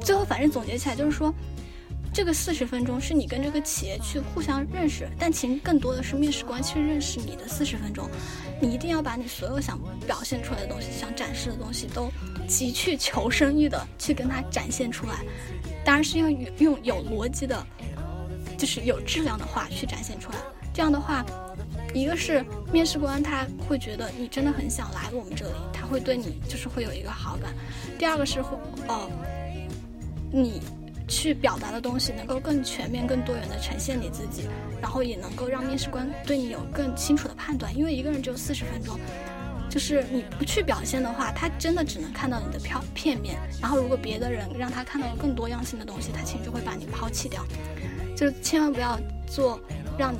[0.00, 1.34] 最后反正总结起来就是说，
[2.12, 8.08] 这个四十分钟是你跟这个企业去互相认识，但其实更多的是面试官去认识你的四十分钟，
[8.60, 12.08] 你一定要把你所有想表现出来的东西、想展示的东西都
[12.46, 15.24] 极去求生欲的去跟他展现出来，
[15.84, 17.66] 当然是要用有逻辑的，
[18.56, 20.38] 就是有质量的话去展现出来，
[20.72, 21.26] 这样的话。
[21.94, 27.54] 一个是面试官他会觉得你真的很想来我们这里，他会对你就是会有一个好感。
[27.96, 29.08] 第二个是会哦，
[30.32, 30.60] 你
[31.06, 34.48] 去表达的东西能够更全面、更多元的呈现你自己，
[34.82, 37.74] 然后也能够让面试官对你有更清楚的判断。
[37.76, 38.98] 因为一个人只有四十分钟，
[39.70, 43.36] 就是你不去表现的话，他真的只能看到你的片片面。
[43.60, 47.44] 然后如果别的人让他看到了更多样性的东西，他其实就会把你抛弃掉。
[48.16, 49.60] 就是千万不要做
[49.98, 50.18] 让你。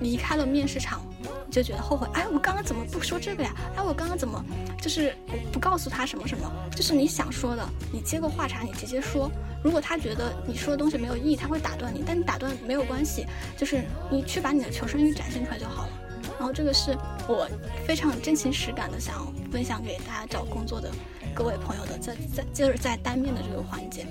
[0.00, 1.02] 离开了面试场，
[1.46, 2.06] 你就觉得后悔。
[2.12, 3.52] 哎，我刚刚怎么不说这个呀？
[3.76, 4.42] 哎，我刚刚怎么
[4.80, 5.12] 就是
[5.52, 6.48] 不告诉他什么什么？
[6.70, 9.28] 就是你想说的，你接个话茬，你直接说。
[9.60, 12.04] 如果他觉得你说的东西没有意义，他会打断你。
[12.06, 13.26] 但你打断没有关系，
[13.56, 15.90] 就是你去把你的求生欲展现出来就好了。
[16.38, 16.96] 然后这个是
[17.26, 17.48] 我
[17.84, 20.88] 非常真情实感的想分享给大家找工作的
[21.34, 24.06] 各位朋友的，在在就是在单面的这个环节，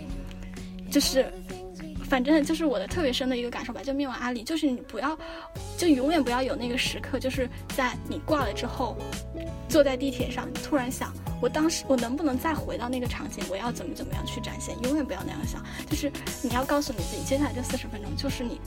[0.91, 1.31] 就是。
[2.09, 5.17] 反正就是我的特别深的一个感受吧，就面完阿里，就是你不要，
[5.77, 8.95] 就永远不要有那个时刻，就是在你挂了之后，
[9.67, 18.59] 坐在地铁上，突然想，我当时我能不能再回到那个场景，我要怎么怎么样去展现，永远不要那样想，就是你要告诉你自己，接下来这四十分钟就是你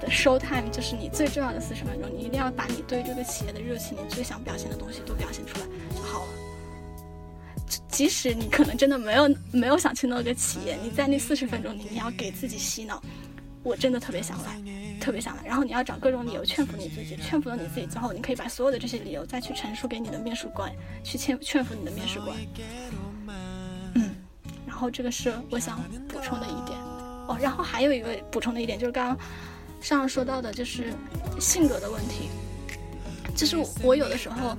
[0.00, 5.66] 的 show time，就是你最重要的四十分钟，你一定要把你对这个企业的热情，你最想表现的东西都表现出来
[5.96, 6.28] 就好了。
[7.88, 13.02] 即使你可能真的没有没有想去那个企业，你在那四十分钟里，你要给自己洗脑，
[13.62, 14.60] 我真的特别想来，
[15.00, 15.42] 特别想来。
[15.44, 22.36] 然后你要找各种理由劝服你自己，劝服了你自己之后，你可以把所有的这些理由再去陈述给你的面试官，去劝劝服你的面试官。
[23.94, 24.14] 嗯，
[24.66, 26.78] 然后这个是我想补充的一点
[27.26, 27.36] 哦。
[27.40, 29.18] 然后还有一个补充的一点就是刚刚
[29.80, 30.92] 上说到的，就是
[31.40, 32.28] 性格的问题，
[33.36, 34.56] 就是我有的时候。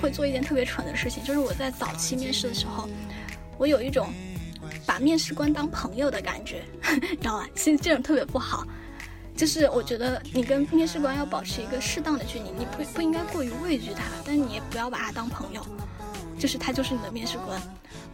[0.00, 2.88] 会做一件特别蠢的事情，就是我在早期面试的时候，
[3.58, 4.12] 我有一种
[4.84, 6.62] 把面试官当朋友的感觉，
[7.10, 7.48] 你知道吧？
[7.54, 8.66] 其实这种特别不好，
[9.36, 15.64] 就是我觉得你跟面试官要保持一个适当的距离，你不不应该过于畏惧他，但你也不要把他当朋友，
[16.38, 17.60] 就是他就是你的面试官。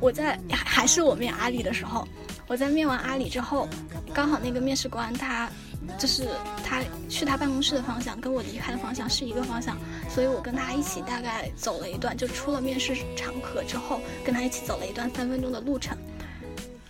[0.01, 2.07] 我在还是我面阿里的时候，
[2.47, 3.69] 我在面完阿里之后，
[4.13, 5.51] 刚好那个面试官他
[5.99, 6.29] 就是
[6.65, 9.77] 他去他办公室的方向跟我离开的方向是一个方向，
[10.09, 15.97] 所以我跟他一起大概走了一段，就出了面试场合之后，跟他一起走了一段三分钟的路程。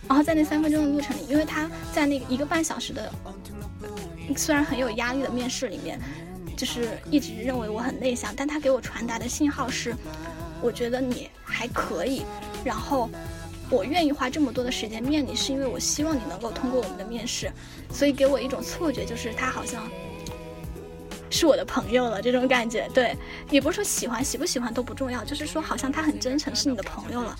[0.07, 3.09] 然后在那三分钟的路程里，因为他在那个一个半小时的
[4.35, 5.97] 虽然很有压力的面试里面，
[6.57, 9.95] 就是一直认为我很内向，但他给我传达的信号是，
[10.61, 12.23] 我觉得你还可以，
[12.65, 13.09] 然后
[13.73, 17.51] 我愿意花这么多的时间面你，是因为我希望你能够通过我们的面试，
[17.91, 19.89] 所以给我一种错觉，就是他好像
[21.31, 22.87] 是我的朋友了这种感觉。
[22.93, 23.17] 对，
[23.49, 27.35] 也不是说喜欢喜不喜欢都不重要，就是说好像他很真诚，是你的朋友了。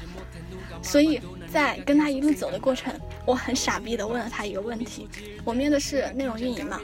[0.84, 1.20] 所以
[1.52, 2.94] 在跟他一路走的过程，
[3.26, 5.10] 我很傻逼的问了他一个问题。
[5.44, 6.80] 我面的是内容运营嘛，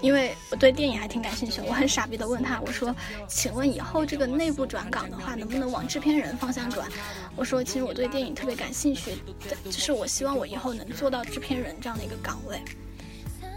[0.00, 2.94] 因为我对电影还挺感兴趣，我很傻逼的问他，我说
[3.28, 6.88] ：“请问以后这个内部转岗的话，能不能往制片人方向转？”
[7.36, 9.18] 我说：“其实我对电影特别感兴趣，
[9.64, 12.58] 就是我希望我以后能做到制片人这样的一个岗位。”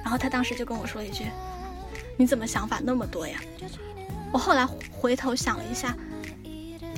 [0.04, 1.26] 然后他当时就跟我说一句
[2.18, 3.40] ：“你怎么想法那么多呀？”
[4.34, 5.96] 我后来回头想了一下。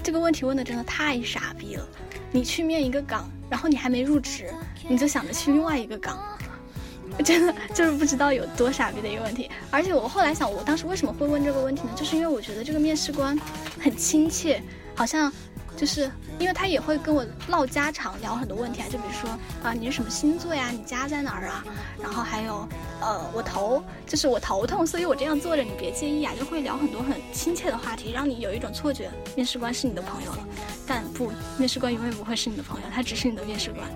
[0.02, 1.88] 这个问题问的真的太傻逼了！
[2.32, 4.54] 你去面一个岗，然后你还没入职，
[4.88, 6.20] 你就想着去另外一个岗，
[7.24, 9.50] 真的就是不知道有多傻逼的一个问题。
[9.70, 11.90] 而且我后来想，我当时为什么会问这个问题呢？
[11.96, 13.38] 就是因为我觉得这个面试官
[13.80, 14.62] 很亲切，
[14.96, 15.32] 好像。
[15.80, 19.30] 就是因为他也会跟我唠家常，聊很多问题啊，就比如说
[19.64, 20.72] 啊，你是什么星座呀？
[20.72, 21.64] 你家在哪儿啊？
[22.04, 22.68] 然后还有，
[23.00, 30.46] 呃，我头就是我头痛，所以我这样坐着，你别介意啊，就会聊很多很亲切的话题，让你有一种错觉，面试官是你的朋友了。
[30.86, 33.88] 但不，面试官永远不会是你的朋友，他只是你的面试官，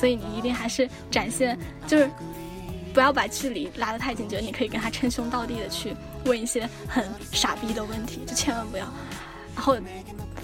[0.00, 2.08] 所以你一定还是展现，就是
[2.94, 8.86] 不要把距离拉得太近，觉得你可以跟他称兄道弟的去问一些很傻逼的问题，就千万不要。
[9.56, 9.76] 然后。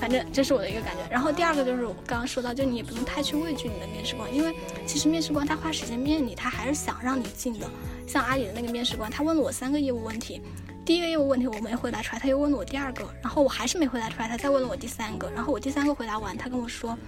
[0.01, 4.53] 反正这是我的一个感觉，然后第二个就是我刚刚说到，就你也不用太去畏惧你的面试官，因为
[4.85, 7.71] 其实面试官他花时间面你，他还是想让你进的。
[8.05, 10.43] 像阿里的那个面试官，他问了我三个业务问题，
[10.85, 16.99] 第一个业务问题我没回答出来，他又问了我第二个，然后我还是没回答出来，他再问了我第三个，然后我第三个回答完，他跟我说，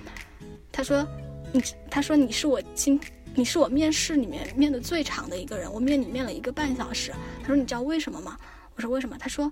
[0.71, 1.05] 他说
[1.51, 3.01] 你，他说你是我今，
[3.35, 7.13] 你是我面试里面面的最长的一个人，我面你面了一个半小时。
[7.41, 8.39] 他说你知道为什么吗？
[8.77, 9.17] 我说为什么？
[9.19, 9.51] 他说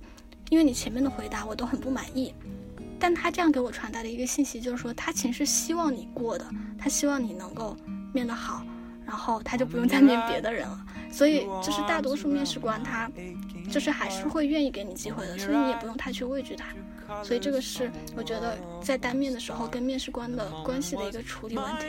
[0.52, 2.34] 因为你前面的回答我都很不满意。
[3.00, 6.44] 但他这样给我传达的一个信息就是说，他其实是希望你过的，
[6.78, 7.74] 他希望你能够
[8.12, 8.62] 面得好，
[9.06, 10.78] 然后他就不用再面别的人了。
[11.10, 13.10] 所以，就是大多数面试官他，
[13.70, 16.66] 就是还是会愿意给你机会的，所以你也不用太去畏惧他。
[17.24, 21.86] 所以这个是我觉得在单面的时候跟面试官的关系的一个处理问题。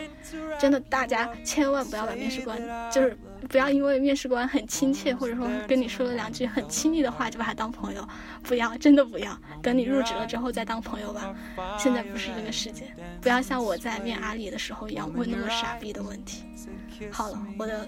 [0.58, 2.58] 真的，大家千万不要把面试官，
[2.90, 3.18] 就是
[3.50, 8.08] 不要因为面试官很亲切，或者说跟你说了两句很亲密的话，就把他当朋友。
[8.44, 9.38] 不要，真的不要。
[9.62, 11.36] 等你入职了之后再当朋友吧。
[11.78, 12.88] 现在不是这个时间，
[13.22, 16.44] 不要像我在面阿里的时候一样问那么傻逼的问题。
[17.12, 17.88] 好了，我的。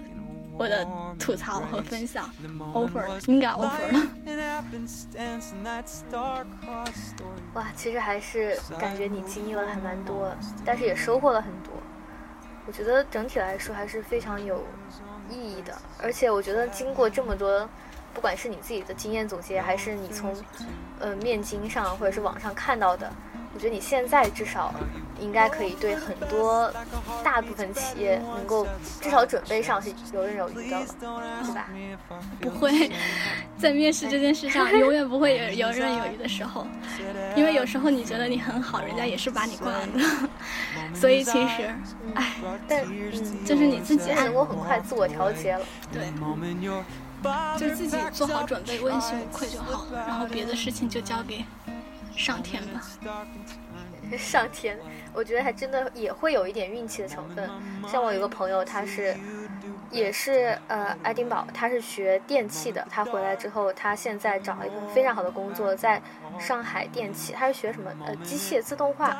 [0.58, 0.88] 我的
[1.18, 2.30] 吐槽和分享
[2.72, 4.08] ，over 应该 over 了。
[7.52, 10.34] 哇，其实还是感觉你经历了还蛮多，
[10.64, 11.74] 但是也收获了很多。
[12.66, 14.64] 我觉得整体来说还是非常有
[15.30, 17.68] 意义的，而且我觉得经过这么多，
[18.14, 20.36] 不管是你自己的经验总结，还是你从
[21.00, 23.10] 呃面经上或者是网上看到的。
[23.56, 24.70] 我觉得你现在至少
[25.18, 26.70] 应该可以对很多
[27.24, 28.66] 大部分企业能够
[29.00, 31.66] 至少准备上是游刃有余的，对吧？
[32.38, 32.90] 不会，
[33.56, 36.66] 在面试这件事上永远不会有游刃有余的时候，
[37.34, 39.88] 因为有时候你觉得你很好，人家也是把你挂了。
[40.94, 41.74] 所以其实，
[42.14, 42.34] 哎，
[42.68, 46.12] 但嗯，就是你自己能够很快自我调节了，对，
[47.58, 51.42] 就自己做好准备，问心无愧就好了，然后别的事情就交给。
[52.16, 52.80] 上天吧，
[54.18, 54.78] 上天，
[55.12, 57.48] 我觉得还真的也会有一点运气的成分。
[57.86, 59.14] 像我有个朋友，他是，
[59.90, 62.86] 也是呃爱丁堡，他是学电器的。
[62.90, 66.00] 他回来之后，他现在找了一份非常好的工作，在
[66.38, 67.32] 上海电器。
[67.34, 67.92] 他是学什么？
[68.06, 69.16] 呃，机械自动化。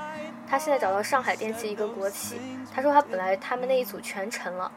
[0.48, 2.40] 他现在找到上海电器一个国企。
[2.72, 4.72] 他说他本来他们那一组全成了，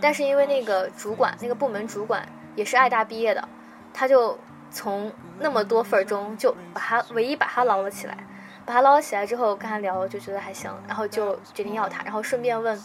[0.00, 2.24] 但是因为那个主管，那个部门主管
[2.54, 3.48] 也是爱大毕业的，
[3.92, 4.38] 他就。
[4.74, 8.18] 从那么多份儿中，就把他唯一把他捞了起来，
[8.66, 12.78] 把他捞了起来之后，跟他聊就觉得还行，然后就决定要他，然后顺便问，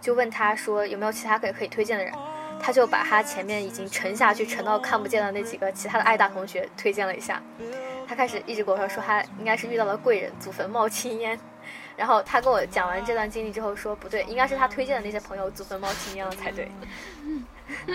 [0.00, 2.12] 就问他说有没有其他可可以推荐的人，
[2.58, 7.42] 他就把他前面已经沉下去沉到看不见的那几个其他的爱大同学推荐了一下，
[8.08, 11.38] 他开始一直跟我说说他应该是遇到了贵人，祖坟冒青烟，
[11.96, 16.70] 然后他跟我讲完这段经历之后说不对，应该是他推荐的那些朋友祖坟冒青烟了才对，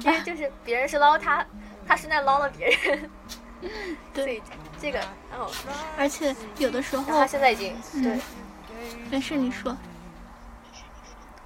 [0.00, 1.44] 因为就是别人是捞他。
[1.86, 3.10] 他是在捞了别人，
[4.14, 4.42] 对。
[4.80, 4.98] 这个，
[5.30, 5.48] 然后，
[5.96, 7.72] 而且有的时候他现在已经
[8.02, 8.18] 对，
[9.08, 9.70] 没事你说，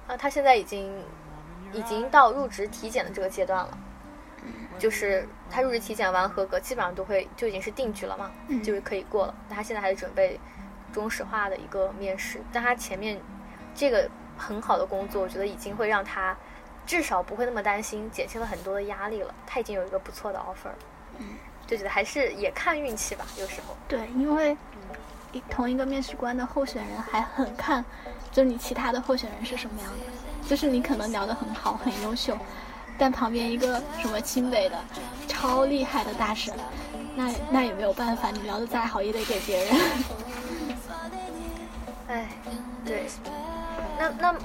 [0.07, 0.91] 啊，他现在已经
[1.71, 3.77] 已经到入职体检的这个阶段了，
[4.79, 8.63] 就是他入职体检完合格，基本上都会就已经是定局了嘛，嗯。
[8.63, 9.35] 就是可以过了。
[9.47, 10.39] 但他现在还在准备
[10.91, 13.21] 中石化的一个面试，但他前面
[13.75, 16.35] 这个很好的工作，我觉得已经会让他
[16.87, 19.31] 至少不会那么担心，减轻了很多的压力了。
[19.45, 20.71] 他已经有一个不错的 offer，
[21.19, 21.35] 嗯，
[21.67, 23.75] 就觉得还是也看运气吧，有时候。
[23.89, 24.57] 对，因为
[25.33, 27.83] 一同一个面试官的候选人还很看，
[28.31, 32.37] 就你其他的候选人是什么样的，就是你可能聊得很好，很优秀，
[32.97, 34.79] 但旁边一个什么清北的
[35.27, 36.53] 超厉害的大神，
[37.15, 39.75] 那那也没有办法，你聊得再好也得给别人。
[42.07, 42.29] 哎，
[42.87, 43.05] 对，
[43.99, 44.35] 那那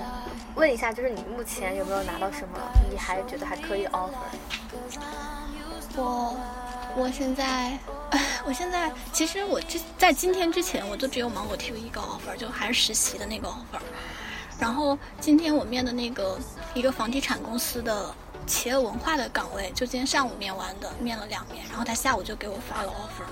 [0.57, 2.59] 问一下，就是你目前有没有拿到什么
[2.91, 4.11] 你还觉得还可以的 offer？
[5.95, 6.37] 我
[6.97, 7.79] 我现在，
[8.45, 13.81] 我现在其实我之在今天之前，我就只有芒果 TV 一个 offer，就还是实习的那个 offer。
[14.59, 16.39] 然后今天我面的那个
[16.75, 18.15] 一个房地产公司的
[18.47, 23.25] 企业文化的岗位，就今天上午面完的，面了两面，然后他下午就给我发了 offer。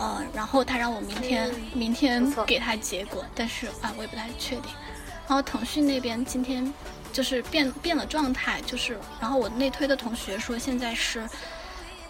[0.00, 4.72] 呃，然后他让我明天明天给他结果，但是啊，我也不太确定。
[5.28, 6.72] 然后腾讯那边今天
[7.12, 11.28] 就是变变了状态，就是然后我内推的同学说现在是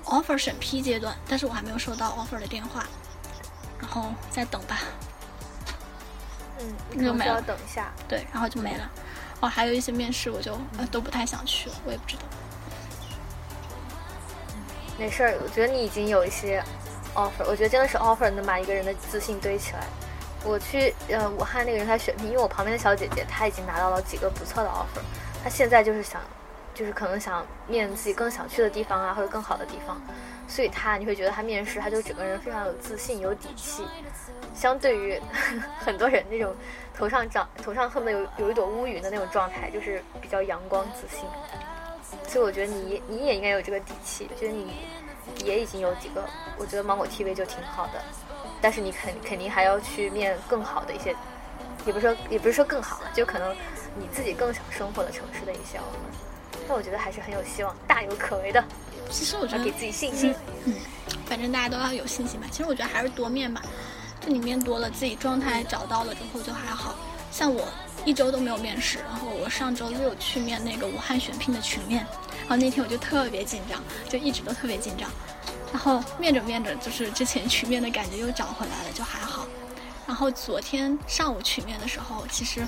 [0.05, 2.87] offer 审批阶段，但是我还没有收到 offer 的电话，
[3.81, 4.79] 然后再等吧。
[6.61, 7.93] 嗯，就没了等一下。
[8.09, 8.89] 对，然后就没了。
[9.41, 12.23] 哦，还有一些面试我就呃都不太想去了，我也不知道。
[14.97, 16.63] 没事儿，我觉得你已经有一些
[17.27, 19.81] offer，我觉得真的是 offer 能把一个人的自信堆起来。
[20.43, 25.03] 我去呃武汉那个人才选聘，因为我旁边的小姐姐她已经拿到了几个不错的 offer，
[25.45, 26.21] 她现在就是想，
[26.73, 30.01] 就是可能想面自己更想去的地方啊，或者更好的地方，
[30.49, 33.85] 所以她你会觉得她面试，她就整个人非常有自信、有底气。
[34.55, 35.21] 相对于
[35.79, 36.55] 很多人那种
[36.95, 41.25] 头上长头上恨不得有有一朵乌云的那种状态，就是比较阳光自信。
[42.27, 44.73] 所以我觉得你你也应该有这个底气，觉得你
[45.45, 46.25] 也已经有几个，
[46.57, 48.03] 我觉得芒果 TV 就挺好的，
[48.61, 51.15] 但是你肯肯定还要去面更好的一些，
[51.87, 53.55] 也不是说也不是说更好了，就可能
[53.99, 56.61] 你自己更想生活的城市的一些 offer。
[56.69, 58.63] 但我觉得还是很有希望，大有可为的，
[59.11, 60.35] 其实我觉得给自己信心。
[60.65, 60.75] 嗯
[61.27, 62.47] 反正大家都要有信心吧。
[62.51, 63.63] 其实我觉得还是多面吧，
[64.21, 66.95] 就你面多了，自己状态找到了之后就还好。
[67.31, 67.69] 像我
[68.05, 75.09] 一周都没有面试，然后我上周六去面那个武汉选聘的群面，然然后那天我就特别紧张，就一直都特别紧张。
[75.73, 79.47] 然后面着面着，就是之前群面的感觉又找回来了，就还好。
[80.05, 82.67] 然后昨天上午群面的时候，其实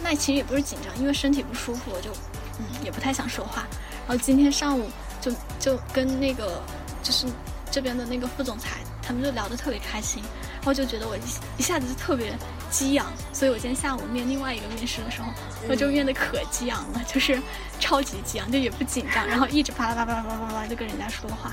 [0.00, 2.12] 那其实也不是紧张，因为身体不舒服，我就
[2.60, 3.66] 嗯也不太想说话。
[4.06, 4.88] 然后今天上午
[5.20, 6.62] 就就跟那个
[7.02, 7.26] 就是
[7.68, 10.22] 这边的那个副总裁，他们就聊得特别开心，
[10.60, 11.16] 然后就觉得我
[11.56, 12.36] 一下子就特别
[12.70, 15.32] 激昂，所以我今天下午面另外一个面试的时候，
[15.66, 17.40] 我就面的可激昂了，就是
[17.80, 21.52] 超级激昂，就也不紧张，然后一直啪啦啪啦啪啦啪啦啪就跟人家说话，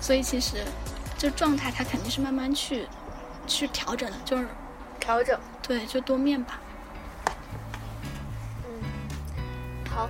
[0.00, 0.64] 所以其实
[1.18, 2.88] 这状态它肯定是慢慢去
[3.46, 4.48] 去调整的，就是
[4.98, 6.58] 调整，对，就多面吧。
[8.64, 8.82] 嗯，
[9.90, 10.08] 好，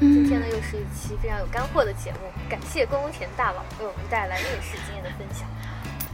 [0.00, 2.18] 今天呢又是一期非常有干货的节目，
[2.48, 5.46] 感谢宫田大佬为我们带来面试经验的分享。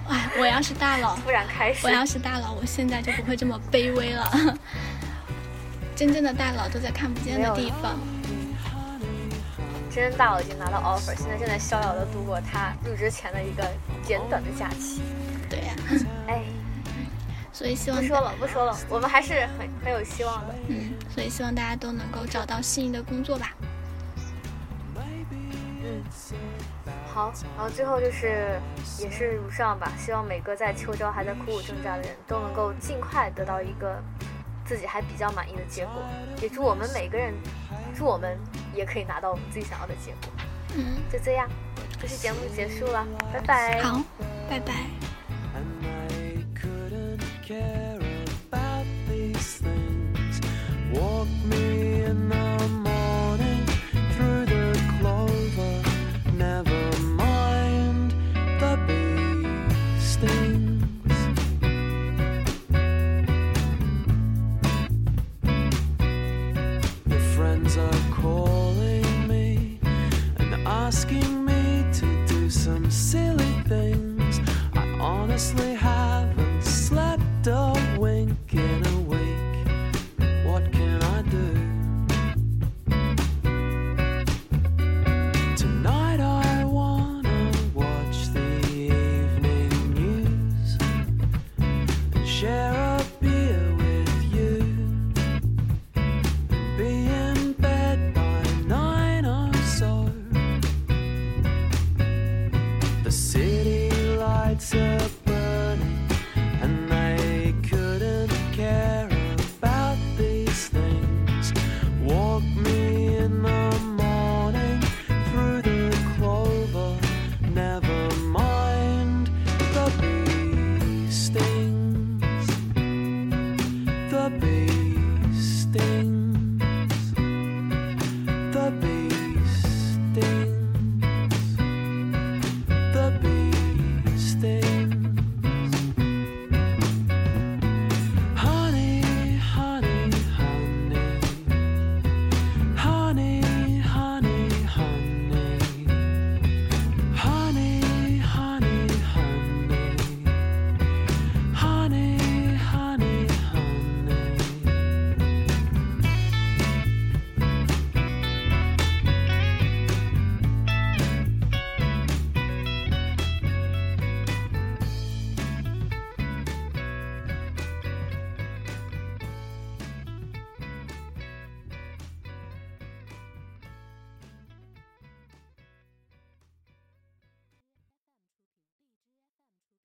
[0.08, 4.58] 哎，我要是大佬，突然开始我，要是大佬，我现在就不会这么卑微了。
[5.96, 7.98] 真正的大佬都在看不见的地方。
[9.90, 13.64] 真正大佬已经拿到 offer，现在正在逍遥的度过他入职前的一个
[14.02, 15.00] 简短的假期。
[15.48, 15.74] 对呀、
[16.26, 16.42] 哎，
[17.52, 20.54] 所以希望不说了，不说了，我们还是很很有希望的。
[20.66, 23.52] 嗯，所以希望大家都能够找到心仪的工作吧。
[24.96, 26.02] 嗯，
[27.14, 28.58] 好，然后最后就是
[28.98, 34.02] 也是如上吧，希望每个在秋招还在苦苦挣扎的人都能够尽快得到一个
[34.66, 36.02] 自己还比较满意的结果，
[36.42, 37.32] 也祝我们每个人，
[37.94, 38.36] 祝我们
[38.74, 40.32] 也可以拿到我们自己想要的结果。
[40.76, 41.48] 嗯，就这样，
[42.00, 43.80] 这期节目结束了，拜拜。
[43.80, 44.00] 好，
[44.50, 44.72] 拜拜。